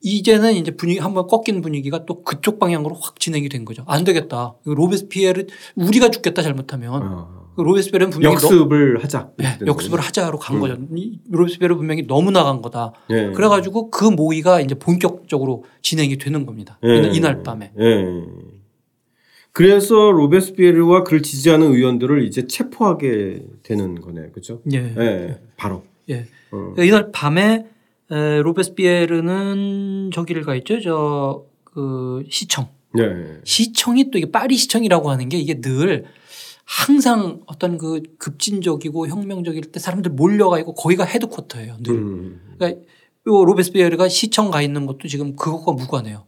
이제는 0.01 0.53
이제 0.55 0.70
분위기 0.77 1.01
한번 1.01 1.27
꺾인 1.27 1.62
분위기가 1.62 2.05
또 2.05 2.23
그쪽 2.23 2.59
방향으로 2.59 2.94
확 2.94 3.18
진행이 3.18 3.49
된 3.49 3.64
거죠. 3.64 3.85
안 3.87 4.05
되겠다. 4.05 4.55
로베스피에르 4.64 5.47
우리가 5.77 6.11
죽겠다 6.11 6.42
잘못하면 6.42 7.03
어. 7.03 7.34
그 7.57 7.62
로베스피에르는 7.62 8.11
분명히 8.11 8.37
너- 8.37 8.43
역습을 8.43 9.03
하자. 9.05 9.31
네, 9.37 9.59
역습을 9.67 10.01
하자로 10.01 10.38
간 10.38 10.57
음. 10.57 10.61
거죠. 10.61 10.77
이 10.97 11.19
로베스피에르 11.31 11.77
분명히 11.77 12.07
너무 12.07 12.31
나간 12.31 12.62
거다. 12.62 12.93
예. 13.11 13.31
그래가지고 13.33 13.90
그 13.90 14.05
모의가 14.05 14.61
이제 14.61 14.75
본격적으로 14.75 15.64
진행이 15.83 16.19
되는 16.19 16.47
겁니다. 16.47 16.79
예. 16.85 17.11
이날- 17.14 17.43
밤에. 17.43 17.73
예. 17.79 18.05
그래서 19.53 20.11
로베스피에르와 20.11 21.05
그를 21.05 21.23
지지하는 21.23 21.69
의원들을 21.73 22.25
이제 22.25 22.47
체포하게 22.47 23.43
되는 23.62 24.01
거네요. 24.01 24.31
그렇죠? 24.33 24.61
예. 24.73 24.95
예. 24.99 25.40
바로. 25.57 25.85
예. 26.11 26.27
어. 26.51 26.75
이날 26.79 27.12
밤에 27.12 27.67
에, 28.11 28.43
로베스피에르는 28.43 30.11
저기를 30.12 30.43
가 30.43 30.55
있죠. 30.57 30.81
저 30.81 31.45
그 31.75 32.23
시청. 32.31 32.69
예. 33.01 33.40
시청이 33.43 34.12
또 34.12 34.19
이게 34.19 34.31
파리 34.31 34.55
시청이라고 34.57 35.11
하는 35.11 35.29
게 35.29 35.37
이게 35.38 35.61
늘 35.61 36.05
항상 36.64 37.42
어떤 37.46 37.79
그 37.79 38.03
급진적이고 38.18 39.09
혁명적일 39.09 39.72
때 39.72 39.79
사람들 39.79 40.12
몰려가 40.12 40.59
있고 40.61 40.74
거기가 40.74 41.05
헤드쿼터예요. 41.05 41.77
늘. 41.83 41.94
음. 41.94 42.57
그러니까 42.59 42.81
요 43.27 43.44
로베스피에르가 43.44 44.09
시청 44.09 44.50
가 44.50 44.62
있는 44.62 44.87
것도 44.87 45.09
지금 45.09 45.37
그것과 45.37 45.72
무관해요. 45.72 46.27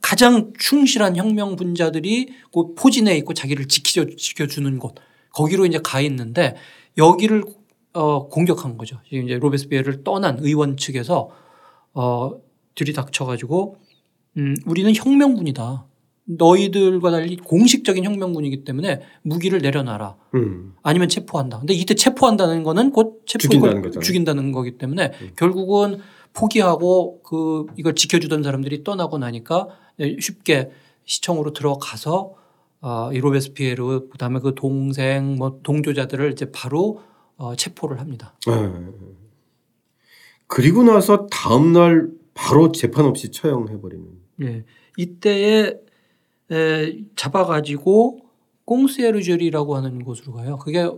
가장 0.00 0.52
충실한 0.58 1.16
혁명 1.16 1.56
분자들이 1.56 2.28
그 2.52 2.74
포진해 2.74 3.16
있고 3.18 3.34
자기를 3.34 3.66
지켜 3.66 4.04
지켜주는 4.04 4.78
곳 4.78 4.94
거기로 5.32 5.66
이제 5.66 5.80
가 5.82 6.00
있는데 6.00 6.54
여기를 6.96 7.42
어 7.92 8.28
공격한 8.28 8.76
거죠. 8.76 9.00
지금 9.08 9.24
이제 9.24 9.38
로베스피에르를 9.38 10.04
떠난 10.04 10.38
의원 10.40 10.76
측에서 10.76 11.30
어 11.92 12.30
들이닥쳐 12.74 13.24
가지고 13.24 13.76
음 14.36 14.54
우리는 14.66 14.92
혁명군이다. 14.94 15.86
너희들과 16.26 17.10
달리 17.10 17.36
공식적인 17.36 18.04
혁명군이기 18.04 18.64
때문에 18.64 19.02
무기를 19.22 19.60
내려놔라. 19.60 20.16
음. 20.34 20.74
아니면 20.82 21.08
체포한다. 21.08 21.58
근데 21.58 21.74
이때 21.74 21.94
체포한다는 21.94 22.62
거는 22.62 22.90
곧 22.90 23.22
체포 23.26 23.42
죽인다는 23.42 23.82
거잖아요. 23.82 24.00
죽인다는 24.00 24.52
거기 24.52 24.78
때문에 24.78 25.12
음. 25.20 25.30
결국은 25.36 25.98
포기하고 26.32 27.22
그 27.22 27.66
이걸 27.76 27.94
지켜주던 27.94 28.42
사람들이 28.42 28.84
떠나고 28.84 29.18
나니까 29.18 29.68
쉽게 30.20 30.70
시청으로 31.04 31.52
들어가서 31.52 32.34
어, 32.80 33.10
이 33.12 33.18
로베스피에르 33.18 34.08
그다음에 34.10 34.40
그 34.40 34.54
동생 34.54 35.36
뭐 35.36 35.60
동조자들을 35.62 36.32
이제 36.32 36.50
바로 36.52 37.00
어, 37.36 37.54
체포를 37.54 38.00
합니다. 38.00 38.34
예. 38.48 38.52
그리고 40.46 40.82
나서 40.82 41.26
다음 41.30 41.72
날 41.72 42.08
바로 42.34 42.72
재판 42.72 43.06
없이 43.06 43.30
처형해 43.30 43.80
버리는. 43.80 44.06
예. 44.42 44.64
이때에 44.96 45.60
에, 45.60 45.74
잡아가지고 47.16 48.20
꽁스에르젤이라고 48.64 49.76
하는 49.76 50.04
곳으로 50.04 50.32
가요. 50.32 50.58
그게 50.58 50.88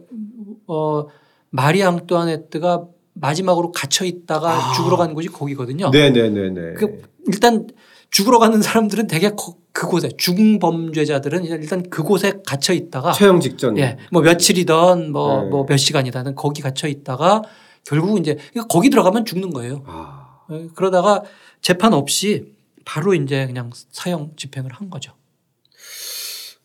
어 0.67 1.07
마리 1.51 1.83
앙뚜아네트가 1.83 2.87
마지막으로 3.15 3.73
갇혀 3.73 4.05
있다가 4.05 4.51
아. 4.71 4.73
죽으러 4.75 4.97
간 4.97 5.15
곳이 5.15 5.29
거기거든요. 5.29 5.91
네네네네. 5.91 6.75
그 6.75 7.03
일단 7.27 7.67
죽으러 8.11 8.39
가는 8.39 8.61
사람들은 8.63 9.07
되게 9.09 9.31
거- 9.31 9.57
그곳에 9.73 10.09
중범죄자들은 10.17 11.45
일단 11.45 11.83
그곳에 11.91 12.35
갇혀 12.47 12.73
있다가 12.73 13.13
처형 13.13 13.41
직전. 13.41 13.77
예, 13.79 13.97
뭐 14.13 14.23
며칠이든 14.23 15.13
뭐 15.13 15.43
네. 15.43 15.49
뭐몇 15.51 15.79
시간이든 15.79 16.35
거기 16.35 16.63
갇혀 16.63 16.89
있다가 16.89 17.43
결국 17.85 18.19
이제 18.19 18.35
그러니까 18.53 18.67
거기 18.69 18.91
들어가면 18.91 19.25
죽는 19.25 19.51
거예요. 19.51 19.83
아, 19.87 20.39
예, 20.53 20.69
그러다가 20.75 21.23
재판 21.61 21.93
없이 21.95 22.55
바로 22.85 23.13
이제 23.15 23.47
그냥 23.47 23.71
사형 23.91 24.33
집행을 24.37 24.73
한 24.73 24.89
거죠. 24.89 25.13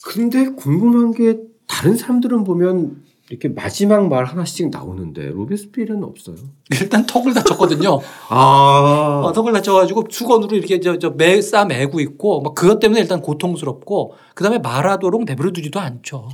근데 0.05 0.49
궁금한 0.49 1.11
게 1.11 1.39
다른 1.67 1.95
사람들은 1.95 2.43
보면 2.43 3.03
이렇게 3.29 3.47
마지막 3.47 4.09
말 4.09 4.25
하나씩 4.25 4.69
나오는데 4.71 5.29
로베스피에르는 5.29 6.03
없어요. 6.03 6.35
일단 6.71 7.05
턱을 7.05 7.33
다쳤거든요. 7.33 7.99
아, 8.29 9.21
어, 9.23 9.31
턱을 9.33 9.53
다쳐가지고 9.53 10.05
수건으로 10.09 10.55
이렇게 10.57 10.79
저저매싸 10.81 11.65
매고 11.65 12.01
있고 12.01 12.41
막 12.41 12.55
그것 12.55 12.79
때문에 12.79 12.99
일단 13.01 13.21
고통스럽고 13.21 14.15
그다음에 14.35 14.59
말하도록 14.59 15.23
내버려두지도 15.23 15.79
않죠. 15.79 16.27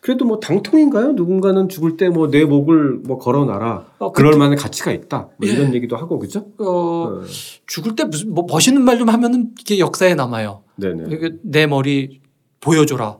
그래도 0.00 0.24
뭐 0.26 0.38
당통인가요? 0.38 1.12
누군가는 1.12 1.68
죽을 1.68 1.96
때 1.96 2.08
뭐 2.08 2.30
내 2.30 2.44
목을 2.44 3.00
뭐 3.04 3.18
걸어놔라. 3.18 3.86
어, 3.98 4.12
그럴 4.12 4.36
만한 4.38 4.56
가치가 4.56 4.92
있다. 4.92 5.28
뭐 5.38 5.48
예. 5.48 5.52
이런 5.52 5.74
얘기도 5.74 5.96
하고 5.96 6.18
그죠? 6.18 6.46
어, 6.58 6.64
어. 6.66 7.20
죽을 7.66 7.96
때 7.96 8.04
무슨 8.04 8.32
뭐 8.34 8.46
멋있는 8.48 8.82
말 8.82 8.98
좀 8.98 9.08
하면은 9.10 9.52
이게 9.60 9.78
역사에 9.78 10.14
남아요. 10.14 10.62
네네. 10.76 11.04
이게 11.14 11.30
내 11.42 11.66
머리 11.66 12.20
보여줘라. 12.60 13.18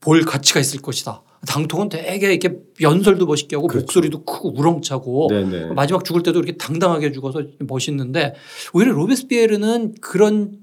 볼 0.00 0.20
가치가 0.22 0.60
있을 0.60 0.80
것이다. 0.82 1.22
당통은 1.46 1.88
되게 1.88 2.32
이렇게 2.32 2.58
연설도 2.80 3.26
멋있게 3.26 3.56
하고 3.56 3.68
그렇죠. 3.68 3.84
목소리도 3.84 4.24
크고 4.24 4.54
우렁차고 4.58 5.28
네네. 5.30 5.66
마지막 5.74 6.04
죽을 6.04 6.22
때도 6.22 6.38
이렇게 6.40 6.56
당당하게 6.56 7.12
죽어서 7.12 7.42
멋있는데 7.60 8.34
오히려 8.72 8.92
로베스피에르는 8.92 9.94
그런 10.00 10.58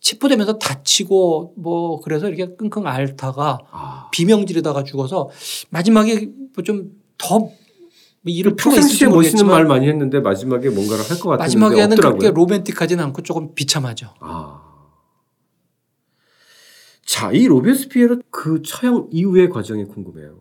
체포되면서 0.00 0.58
다치고 0.58 1.54
뭐 1.56 2.00
그래서 2.00 2.28
이렇게 2.28 2.54
끙끙 2.56 2.86
앓다가 2.86 3.58
아. 3.70 4.08
비명 4.12 4.46
지르다가 4.46 4.82
죽어서 4.84 5.30
마지막에 5.70 6.28
뭐 6.54 6.64
좀더 6.64 7.50
일을 8.24 8.56
필요가 8.56 8.78
있을지 8.78 9.04
평상시에 9.04 9.08
멋있는 9.08 9.46
말 9.46 9.64
많이 9.66 9.88
했는데 9.88 10.20
마지막에 10.20 10.68
뭔가를 10.70 11.02
할 11.04 11.18
것 11.18 11.30
같은데 11.30 11.42
마지막에는 11.44 11.92
없더라고요. 11.92 12.18
그렇게 12.18 12.34
로맨틱하지는 12.34 13.02
않고 13.04 13.22
조금 13.22 13.54
비참하죠. 13.54 14.14
아. 14.20 14.62
자, 17.10 17.32
이 17.32 17.48
로베스피에르 17.48 18.20
그 18.30 18.62
처형 18.62 19.08
이후의 19.10 19.50
과정이 19.50 19.84
궁금해요. 19.84 20.38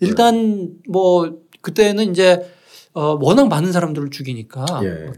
일단 0.00 0.74
뭐 0.88 1.38
그때는 1.60 2.10
이제 2.10 2.44
어 2.92 3.16
워낙 3.20 3.46
많은 3.46 3.70
사람들을 3.70 4.10
죽이니까 4.10 4.66
예. 4.82 5.12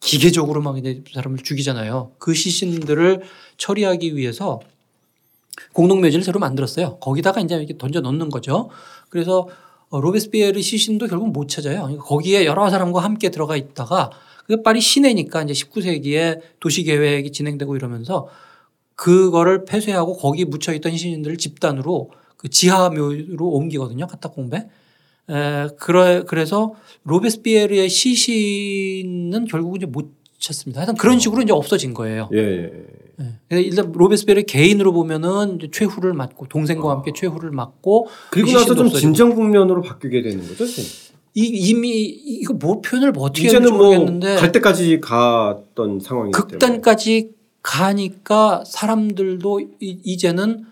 기계적으로 0.00 0.62
막 0.62 0.78
이제 0.78 1.04
사람을 1.14 1.38
죽이잖아요. 1.38 2.14
그 2.18 2.34
시신들을 2.34 3.22
처리하기 3.56 4.16
위해서 4.16 4.58
공동묘지를 5.74 6.24
새로 6.24 6.40
만들었어요. 6.40 6.98
거기다가 6.98 7.40
이제 7.40 7.54
이렇게 7.54 7.78
던져 7.78 8.00
넣는 8.00 8.28
거죠. 8.30 8.68
그래서 9.10 9.48
어, 9.90 10.00
로베스피에르 10.00 10.60
시신도 10.60 11.06
결국 11.06 11.30
못 11.30 11.48
찾아요. 11.48 11.82
그러니까 11.82 12.02
거기에 12.02 12.46
여러 12.46 12.68
사람과 12.68 13.04
함께 13.04 13.30
들어가 13.30 13.56
있다가 13.56 14.10
그 14.48 14.62
파리 14.62 14.80
시내니까 14.80 15.44
이제 15.44 15.52
19세기에 15.52 16.40
도시 16.58 16.82
계획이 16.82 17.30
진행되고 17.30 17.76
이러면서 17.76 18.26
그거를 18.96 19.64
폐쇄하고 19.64 20.16
거기 20.16 20.44
묻혀 20.44 20.72
있던 20.74 20.92
시신들을 20.92 21.36
집단으로 21.36 22.10
그 22.36 22.48
지하묘로 22.48 23.46
옮기거든요. 23.46 24.06
카타콤베. 24.06 24.56
에, 25.28 25.66
그래, 25.78 26.22
그래서 26.26 26.74
로베스피에르의 27.04 27.88
시신은 27.88 29.46
결국 29.48 29.76
이제 29.76 29.86
못 29.86 30.12
찾습니다. 30.38 30.80
하여튼 30.80 30.94
그런 30.96 31.18
식으로 31.18 31.42
이제 31.42 31.52
없어진 31.52 31.94
거예요. 31.94 32.28
예, 32.32 32.38
예. 32.38 32.72
예. 33.20 33.24
그래서 33.48 33.66
일단 33.66 33.92
로베스피에르 33.92 34.42
개인으로 34.44 34.92
보면은 34.92 35.58
최후를 35.72 36.12
맞고 36.12 36.46
동생과 36.48 36.90
함께 36.90 37.12
최후를 37.14 37.50
맞고 37.50 38.08
그리고 38.30 38.50
이 38.50 38.52
나서 38.52 38.74
좀 38.74 38.86
없어지고. 38.86 38.98
진정 38.98 39.34
국면으로 39.34 39.82
바뀌게 39.82 40.22
되는 40.22 40.46
거죠. 40.46 40.64
이, 40.64 41.44
이미 41.44 42.00
이거 42.00 42.54
뭐 42.54 42.80
표현을 42.80 43.12
뭐 43.12 43.24
어떻게 43.24 43.48
이제는 43.48 43.68
하는지 43.68 43.76
뭐 43.76 43.86
모르겠는데 43.88 44.36
갈 44.36 44.52
때까지 44.52 45.00
갔던 45.00 45.98
때문에. 45.98 46.30
극단까지 46.30 47.30
가니까 47.66 48.62
사람들도 48.64 49.60
이, 49.80 50.00
이제는 50.04 50.64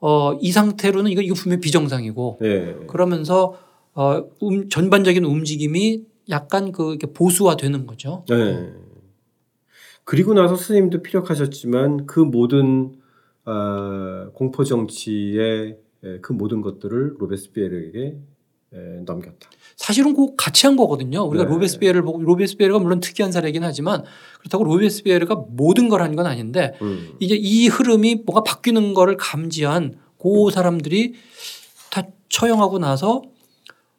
어, 0.00 0.34
이 0.34 0.50
상태로는 0.50 1.12
이거 1.12 1.22
이거 1.22 1.34
분명 1.34 1.58
히 1.58 1.60
비정상이고 1.60 2.40
예. 2.42 2.76
그러면서 2.88 3.56
어, 3.94 4.24
음, 4.42 4.68
전반적인 4.68 5.24
움직임이 5.24 6.04
약간 6.28 6.72
그 6.72 6.90
이렇게 6.90 7.06
보수화 7.06 7.56
되는 7.56 7.86
거죠. 7.86 8.24
네. 8.28 8.72
그리고 10.04 10.34
나서 10.34 10.56
스님도 10.56 11.02
피력하셨지만 11.02 12.06
그 12.06 12.18
모든 12.18 12.96
어, 13.44 14.30
공포 14.32 14.64
정치의 14.64 15.78
예, 16.04 16.18
그 16.20 16.32
모든 16.32 16.60
것들을 16.60 17.14
로베스피에르에게 17.18 18.18
예, 18.74 18.78
넘겼다. 19.06 19.48
사실은 19.82 20.14
꼭 20.14 20.36
같이 20.36 20.66
한 20.66 20.76
거거든요. 20.76 21.22
우리가 21.24 21.44
네. 21.44 21.50
로베스피에르를 21.50 22.02
보고 22.02 22.22
로베스피에르가 22.22 22.78
물론 22.78 23.00
특이한 23.00 23.32
사례이긴 23.32 23.64
하지만 23.64 24.04
그렇다고 24.40 24.62
로베스피에르가 24.64 25.34
모든 25.48 25.88
걸 25.88 26.00
한 26.02 26.14
건 26.14 26.26
아닌데 26.26 26.74
음. 26.82 27.14
이제 27.18 27.34
이 27.34 27.66
흐름이 27.66 28.22
뭔가 28.26 28.42
바뀌는 28.44 28.94
거를 28.94 29.16
감지한 29.16 29.96
그 30.18 30.50
사람들이 30.52 31.14
다 31.90 32.04
처형하고 32.28 32.78
나서 32.78 33.22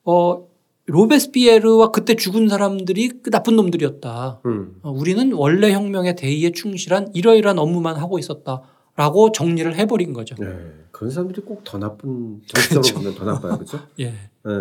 어 0.06 0.48
로베스피에르와 0.86 1.92
그때 1.92 2.16
죽은 2.16 2.48
사람들이 2.48 3.10
그 3.22 3.30
나쁜 3.30 3.56
놈들이었다. 3.58 4.42
음. 4.46 4.76
어, 4.84 4.92
우리는 4.92 5.32
원래 5.34 5.72
혁명의 5.74 6.16
대의에 6.16 6.52
충실한 6.52 7.12
이러이러한 7.14 7.58
업무만 7.60 7.96
하고 7.98 8.20
있었다라고 8.20 9.32
정리를 9.34 9.76
해버린 9.76 10.14
거죠. 10.14 10.36
네. 10.40 10.48
그런 10.92 11.10
사람들이 11.12 11.42
꼭 11.42 11.64
더 11.66 11.78
나쁜 11.78 12.42
정치적으로 12.48 12.82
그렇죠. 12.82 12.96
보면 12.96 13.16
더 13.16 13.26
나빠요, 13.26 13.56
그렇죠? 13.58 13.80
예. 14.00 14.06
네. 14.06 14.52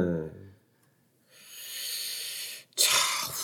자, 2.76 2.90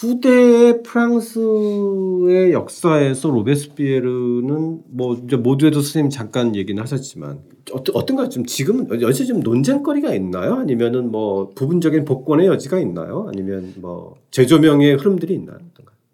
후대 0.00 0.80
프랑스의 0.82 2.52
역사에서 2.52 3.30
로베스피에르는 3.30 4.82
뭐 4.86 5.20
이제 5.24 5.34
모두에도 5.34 5.80
스님 5.80 6.08
잠깐 6.08 6.54
얘기는 6.54 6.80
하셨지만 6.80 7.40
어떤 7.72 7.96
어떤가 7.96 8.28
좀 8.28 8.46
지금은 8.46 9.02
여지 9.02 9.26
좀 9.26 9.40
논쟁거리가 9.40 10.14
있나요? 10.14 10.54
아니면은 10.54 11.10
뭐 11.10 11.50
부분적인 11.56 12.04
복권의 12.04 12.46
여지가 12.46 12.78
있나요? 12.78 13.26
아니면 13.28 13.74
뭐 13.78 14.16
재조명의 14.30 14.94
흐름들이 14.94 15.34
있나요? 15.34 15.58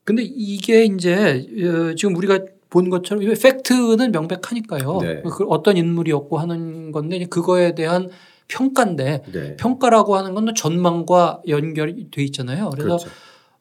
근데 0.05 0.23
이게 0.23 0.85
이제 0.85 1.47
어, 1.62 1.94
지금 1.94 2.16
우리가 2.16 2.40
본 2.70 2.88
것처럼 2.88 3.23
이 3.23 3.35
팩트는 3.35 4.12
명백하니까요. 4.12 4.99
네. 5.03 5.23
그 5.31 5.44
어떤 5.44 5.77
인물이었고 5.77 6.38
하는 6.38 6.90
건데 6.90 7.23
그거에 7.27 7.75
대한 7.75 8.09
평가인데 8.49 9.23
네. 9.31 9.57
평가라고 9.57 10.16
하는 10.16 10.35
건 10.35 10.55
전망과 10.55 11.42
연결이 11.49 12.11
돼 12.11 12.23
있잖아요. 12.25 12.70
그래서 12.70 12.97
그렇죠. 12.97 13.09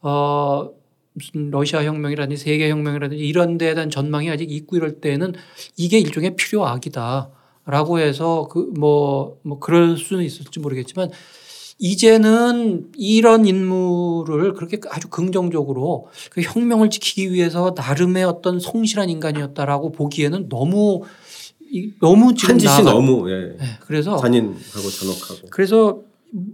어 0.03 0.69
무슨 1.13 1.49
러시아 1.51 1.83
혁명이라든지 1.83 2.41
세계 2.41 2.69
혁명이라든지 2.69 3.23
이런 3.23 3.57
데에 3.57 3.73
대한 3.73 3.89
전망이 3.89 4.29
아직 4.29 4.51
있고 4.51 4.75
이럴 4.75 4.99
때는 4.99 5.33
이게 5.77 5.97
일종의 5.99 6.35
필요악이다 6.35 7.29
라고 7.65 7.99
해서 7.99 8.47
그 8.49 8.71
뭐 8.77 9.37
뭐 9.43 9.59
그럴 9.59 9.95
수는 9.97 10.23
있을지 10.23 10.59
모르겠지만 10.59 11.09
이제는 11.79 12.91
이런 12.97 13.45
인물을 13.45 14.53
그렇게 14.53 14.79
아주 14.89 15.07
긍정적으로 15.09 16.07
그 16.31 16.41
혁명을 16.41 16.89
지키기 16.89 17.31
위해서 17.31 17.73
나름의 17.75 18.23
어떤 18.25 18.59
성실한 18.59 19.09
인간이었다라고 19.09 19.91
보기에는 19.91 20.49
너무 20.49 21.01
이- 21.71 21.91
너무 21.99 22.33
지금 22.35 22.53
한 22.53 22.59
짓이 22.59 22.69
나아가- 22.71 22.91
너무 22.93 23.29
예. 23.31 23.55
네, 23.57 23.65
그래서 23.81 24.17
잔인하고 24.17 24.89
잔혹하고. 24.89 25.47
그래서 25.49 26.01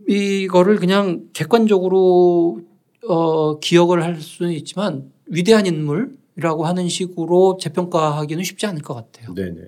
이거를 0.07 0.77
그냥 0.77 1.23
객관적으로 1.33 2.61
어, 3.07 3.59
기억을 3.59 4.03
할 4.03 4.19
수는 4.19 4.51
있지만 4.53 5.11
위대한 5.25 5.65
인물이라고 5.65 6.65
하는 6.65 6.89
식으로 6.89 7.57
재평가하기는 7.59 8.43
쉽지 8.43 8.65
않을 8.67 8.81
것 8.81 8.93
같아요. 8.93 9.33
네네. 9.33 9.61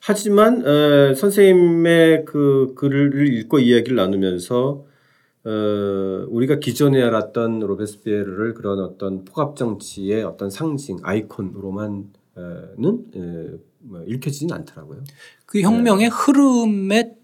하지만 0.00 0.64
어, 0.66 1.14
선생님의 1.14 2.24
그 2.24 2.74
글을 2.76 3.36
읽고 3.38 3.58
이야기를 3.58 3.96
나누면서 3.96 4.84
어, 5.44 6.26
우리가 6.28 6.58
기존에 6.58 7.02
알았던 7.02 7.60
로베스피에르를 7.60 8.54
그런 8.54 8.80
어떤 8.80 9.24
포갑 9.24 9.56
정치의 9.56 10.24
어떤 10.24 10.50
상징 10.50 10.98
아이콘으로만은 11.02 12.12
어, 12.36 13.58
뭐 13.78 14.04
읽혀지진 14.06 14.52
않더라고요. 14.52 15.04
그 15.44 15.60
혁명의 15.60 16.08
흐름의 16.08 17.14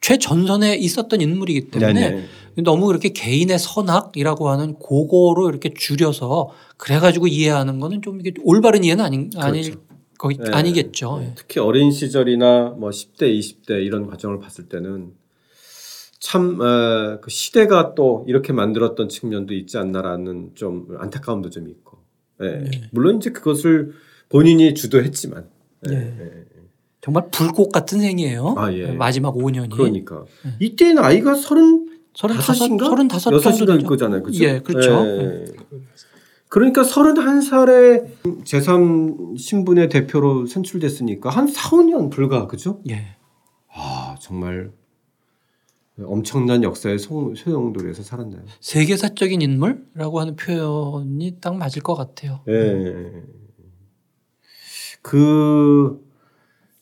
최전선에 0.00 0.76
있었던 0.76 1.20
인물이기 1.20 1.70
때문에 1.70 1.92
네네. 1.92 2.24
너무 2.58 2.86
그렇게 2.86 3.10
개인의 3.10 3.58
선악이라고 3.58 4.48
하는 4.48 4.74
그거로 4.78 5.48
이렇게 5.48 5.72
줄여서 5.72 6.50
그래가지고 6.76 7.26
이해하는 7.26 7.80
거는 7.80 8.02
좀 8.02 8.20
이게 8.20 8.32
올바른 8.42 8.84
이해는 8.84 9.04
아닌, 9.04 9.30
아닐 9.36 9.62
그렇죠. 9.62 9.80
거의 10.18 10.36
네. 10.36 10.50
아니겠죠. 10.50 11.20
예. 11.22 11.32
특히 11.34 11.60
어린 11.60 11.90
시절이나 11.90 12.76
뭐 12.78 12.90
10대, 12.90 13.22
20대 13.38 13.84
이런 13.84 14.06
과정을 14.06 14.38
봤을 14.38 14.68
때는 14.68 15.12
참, 16.22 16.60
어, 16.60 17.18
그 17.20 17.30
시대가 17.30 17.96
또 17.96 18.24
이렇게 18.28 18.52
만들었던 18.52 19.08
측면도 19.08 19.54
있지 19.54 19.76
않나라는 19.76 20.52
좀 20.54 20.86
안타까움도 20.96 21.50
좀 21.50 21.68
있고. 21.68 21.98
예. 22.42 22.46
네. 22.58 22.70
물론 22.92 23.16
이제 23.16 23.30
그것을 23.30 23.92
본인이 24.28 24.72
주도했지만. 24.74 25.48
예. 25.90 25.94
네. 25.94 26.16
예. 26.20 26.44
정말 27.00 27.28
불꽃 27.32 27.72
같은 27.72 27.98
생이에요. 27.98 28.54
아, 28.56 28.72
예. 28.72 28.92
마지막 28.92 29.34
5년이. 29.34 29.70
그러니까. 29.70 30.24
네. 30.44 30.52
이때 30.60 30.92
나이가 30.92 31.34
서른 31.34 31.88
서른다섯, 32.14 32.56
서른다섯 32.78 33.32
여섯인가 33.32 33.58
정도 33.58 33.76
되죠. 33.78 33.86
거잖아요. 33.88 34.22
그죠? 34.22 34.44
예, 34.44 34.60
그렇죠. 34.60 35.04
예. 35.06 35.44
그러니까 36.48 36.82
31살에 36.82 38.22
제3 38.44 39.38
신분의 39.38 39.88
대표로 39.88 40.44
선출됐으니까 40.46 41.30
한 41.30 41.46
4, 41.48 41.70
5년 41.70 42.10
불과 42.10 42.46
그죠? 42.46 42.80
예. 42.90 43.16
아, 43.74 44.16
정말 44.20 44.70
엄청난 46.04 46.62
역사의 46.62 46.98
소- 46.98 47.34
소용돌이에서 47.34 48.02
살았나요? 48.02 48.42
세계사적인 48.60 49.40
인물이라고 49.40 50.20
하는 50.20 50.36
표현이 50.36 51.38
딱 51.40 51.56
맞을 51.56 51.82
것 51.82 51.94
같아요. 51.94 52.40
예. 52.48 53.22
그 55.00 56.00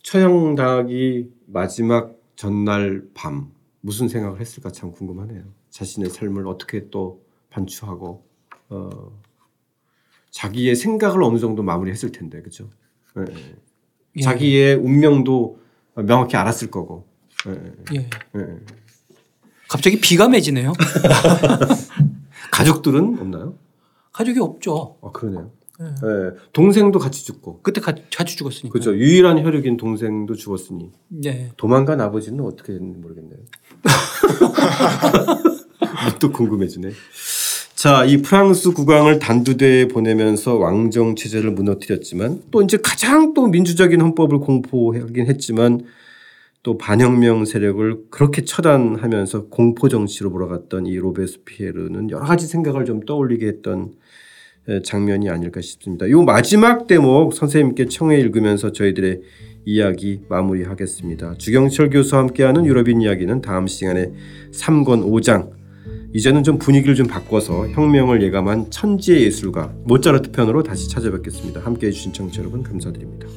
처형당하기 0.02 1.28
마지막 1.46 2.16
전날 2.36 3.02
밤 3.14 3.52
무슨 3.80 4.08
생각을 4.08 4.40
했을까 4.40 4.70
참 4.70 4.92
궁금하네요. 4.92 5.42
자신의 5.70 6.10
삶을 6.10 6.46
어떻게 6.46 6.90
또 6.90 7.24
반추하고 7.50 8.24
어, 8.68 9.20
자기의 10.30 10.76
생각을 10.76 11.22
어느 11.22 11.38
정도 11.38 11.62
마무리했을 11.62 12.12
텐데 12.12 12.42
그죠? 12.42 12.68
예. 13.18 13.24
예. 14.16 14.22
자기의 14.22 14.76
운명도 14.76 15.58
명확히 15.94 16.36
알았을 16.36 16.70
거고. 16.70 17.06
예. 17.48 17.96
예. 17.96 18.10
예. 18.36 18.58
갑자기 19.68 20.00
비가 20.00 20.28
맺이네요. 20.28 20.72
가족들은 22.52 23.18
없나요? 23.20 23.56
가족이 24.12 24.40
없죠. 24.40 24.98
아 25.02 25.10
그러네요. 25.12 25.52
예. 25.80 25.84
예. 25.86 26.30
동생도 26.52 26.98
같이 26.98 27.24
죽고. 27.24 27.60
그때 27.62 27.80
가, 27.80 27.94
같이 28.14 28.36
죽었으니까. 28.36 28.72
그죠. 28.72 28.94
유일한 28.94 29.38
혈육인 29.38 29.76
동생도 29.76 30.34
죽었으니 30.34 30.92
예. 31.24 31.52
도망간 31.56 32.00
아버지는 32.00 32.44
어떻게 32.44 32.72
됐는지 32.72 32.98
모르겠네요. 32.98 33.38
또 36.20 36.32
궁금해지네. 36.32 36.90
자, 37.74 38.04
이 38.04 38.18
프랑스 38.18 38.72
국왕을 38.72 39.18
단두대에 39.18 39.88
보내면서 39.88 40.56
왕정 40.56 41.16
체제를 41.16 41.52
무너뜨렸지만 41.52 42.42
또 42.50 42.60
이제 42.60 42.76
가장 42.76 43.32
또 43.32 43.46
민주적인 43.46 44.00
헌법을 44.00 44.40
공포하긴 44.40 45.26
했지만 45.26 45.80
또 46.62 46.76
반혁명 46.76 47.46
세력을 47.46 48.04
그렇게 48.10 48.44
처단하면서 48.44 49.46
공포 49.46 49.88
정치로 49.88 50.28
몰아갔던 50.28 50.86
이 50.86 50.96
로베스피에르는 50.96 52.10
여러 52.10 52.26
가지 52.26 52.46
생각을 52.46 52.84
좀 52.84 53.00
떠올리게 53.00 53.46
했던 53.46 53.94
에, 54.68 54.82
장면이 54.82 55.30
아닐까 55.30 55.62
싶습니다. 55.62 56.06
이 56.06 56.12
마지막 56.12 56.86
대목 56.86 57.32
선생님께 57.32 57.86
청해 57.86 58.20
읽으면서 58.20 58.72
저희들의 58.72 59.22
이야기 59.64 60.20
마무리하겠습니다. 60.28 61.34
주경철 61.38 61.90
교수와 61.90 62.22
함께하는 62.22 62.66
유럽인 62.66 63.00
이야기는 63.02 63.40
다음 63.42 63.66
시간에 63.66 64.12
3권 64.52 65.04
5장 65.04 65.50
이제는 66.12 66.42
좀 66.42 66.58
분위기를 66.58 66.94
좀 66.94 67.06
바꿔서 67.06 67.68
혁명을 67.68 68.22
예감한 68.22 68.70
천지의 68.70 69.22
예술가 69.24 69.72
모차르트 69.84 70.32
편으로 70.32 70.62
다시 70.62 70.88
찾아뵙겠습니다. 70.88 71.60
함께 71.60 71.86
해 71.86 71.90
주신 71.92 72.12
청취자 72.12 72.42
여러분 72.42 72.62
감사드립니다. 72.62 73.28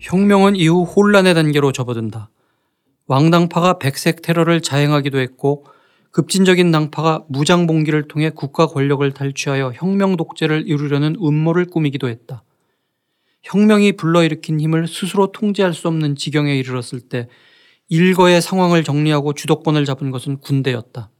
혁명은 0.00 0.56
이후 0.56 0.84
혼란의 0.84 1.34
단계로 1.34 1.72
접어든다. 1.72 2.30
왕당파가 3.08 3.78
백색 3.78 4.22
테러를 4.22 4.60
자행하기도 4.60 5.18
했고 5.18 5.66
급진적인 6.10 6.70
당파가 6.70 7.24
무장봉기를 7.28 8.08
통해 8.08 8.30
국가 8.30 8.66
권력을 8.66 9.10
탈취하여 9.12 9.72
혁명 9.74 10.16
독재를 10.16 10.64
이루려는 10.66 11.16
음모를 11.20 11.66
꾸미기도 11.66 12.08
했다. 12.08 12.44
혁명이 13.42 13.92
불러일으킨 13.92 14.60
힘을 14.60 14.86
스스로 14.86 15.32
통제할 15.32 15.72
수 15.72 15.88
없는 15.88 16.16
지경에 16.16 16.56
이르렀을 16.56 17.00
때 17.00 17.28
일거의 17.88 18.42
상황을 18.42 18.84
정리하고 18.84 19.32
주도권을 19.32 19.86
잡은 19.86 20.10
것은 20.10 20.38
군대였다. 20.38 21.10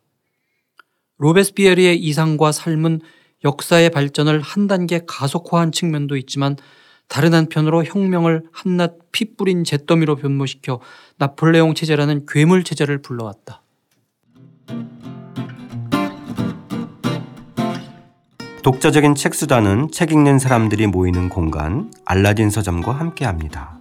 로베스피에르의 1.18 1.98
이상과 1.98 2.52
삶은 2.52 3.00
역사의 3.44 3.90
발전을 3.90 4.40
한 4.40 4.66
단계 4.66 5.00
가속화한 5.06 5.72
측면도 5.72 6.16
있지만 6.18 6.56
다른 7.08 7.32
한편으로 7.32 7.84
혁명을 7.84 8.44
한낱 8.52 8.98
피 9.12 9.36
뿌린 9.36 9.64
잿더미로 9.64 10.16
변모시켜 10.16 10.80
나폴레옹 11.18 11.74
체제라는 11.74 12.26
괴물 12.28 12.62
체제를 12.62 13.02
불러왔다. 13.02 13.62
독자적인 18.62 19.14
책 19.14 19.34
수단은 19.34 19.90
책 19.90 20.12
읽는 20.12 20.38
사람들이 20.38 20.86
모이는 20.86 21.28
공간 21.28 21.90
알라딘 22.04 22.50
서점과 22.50 22.92
함께합니다. 22.92 23.77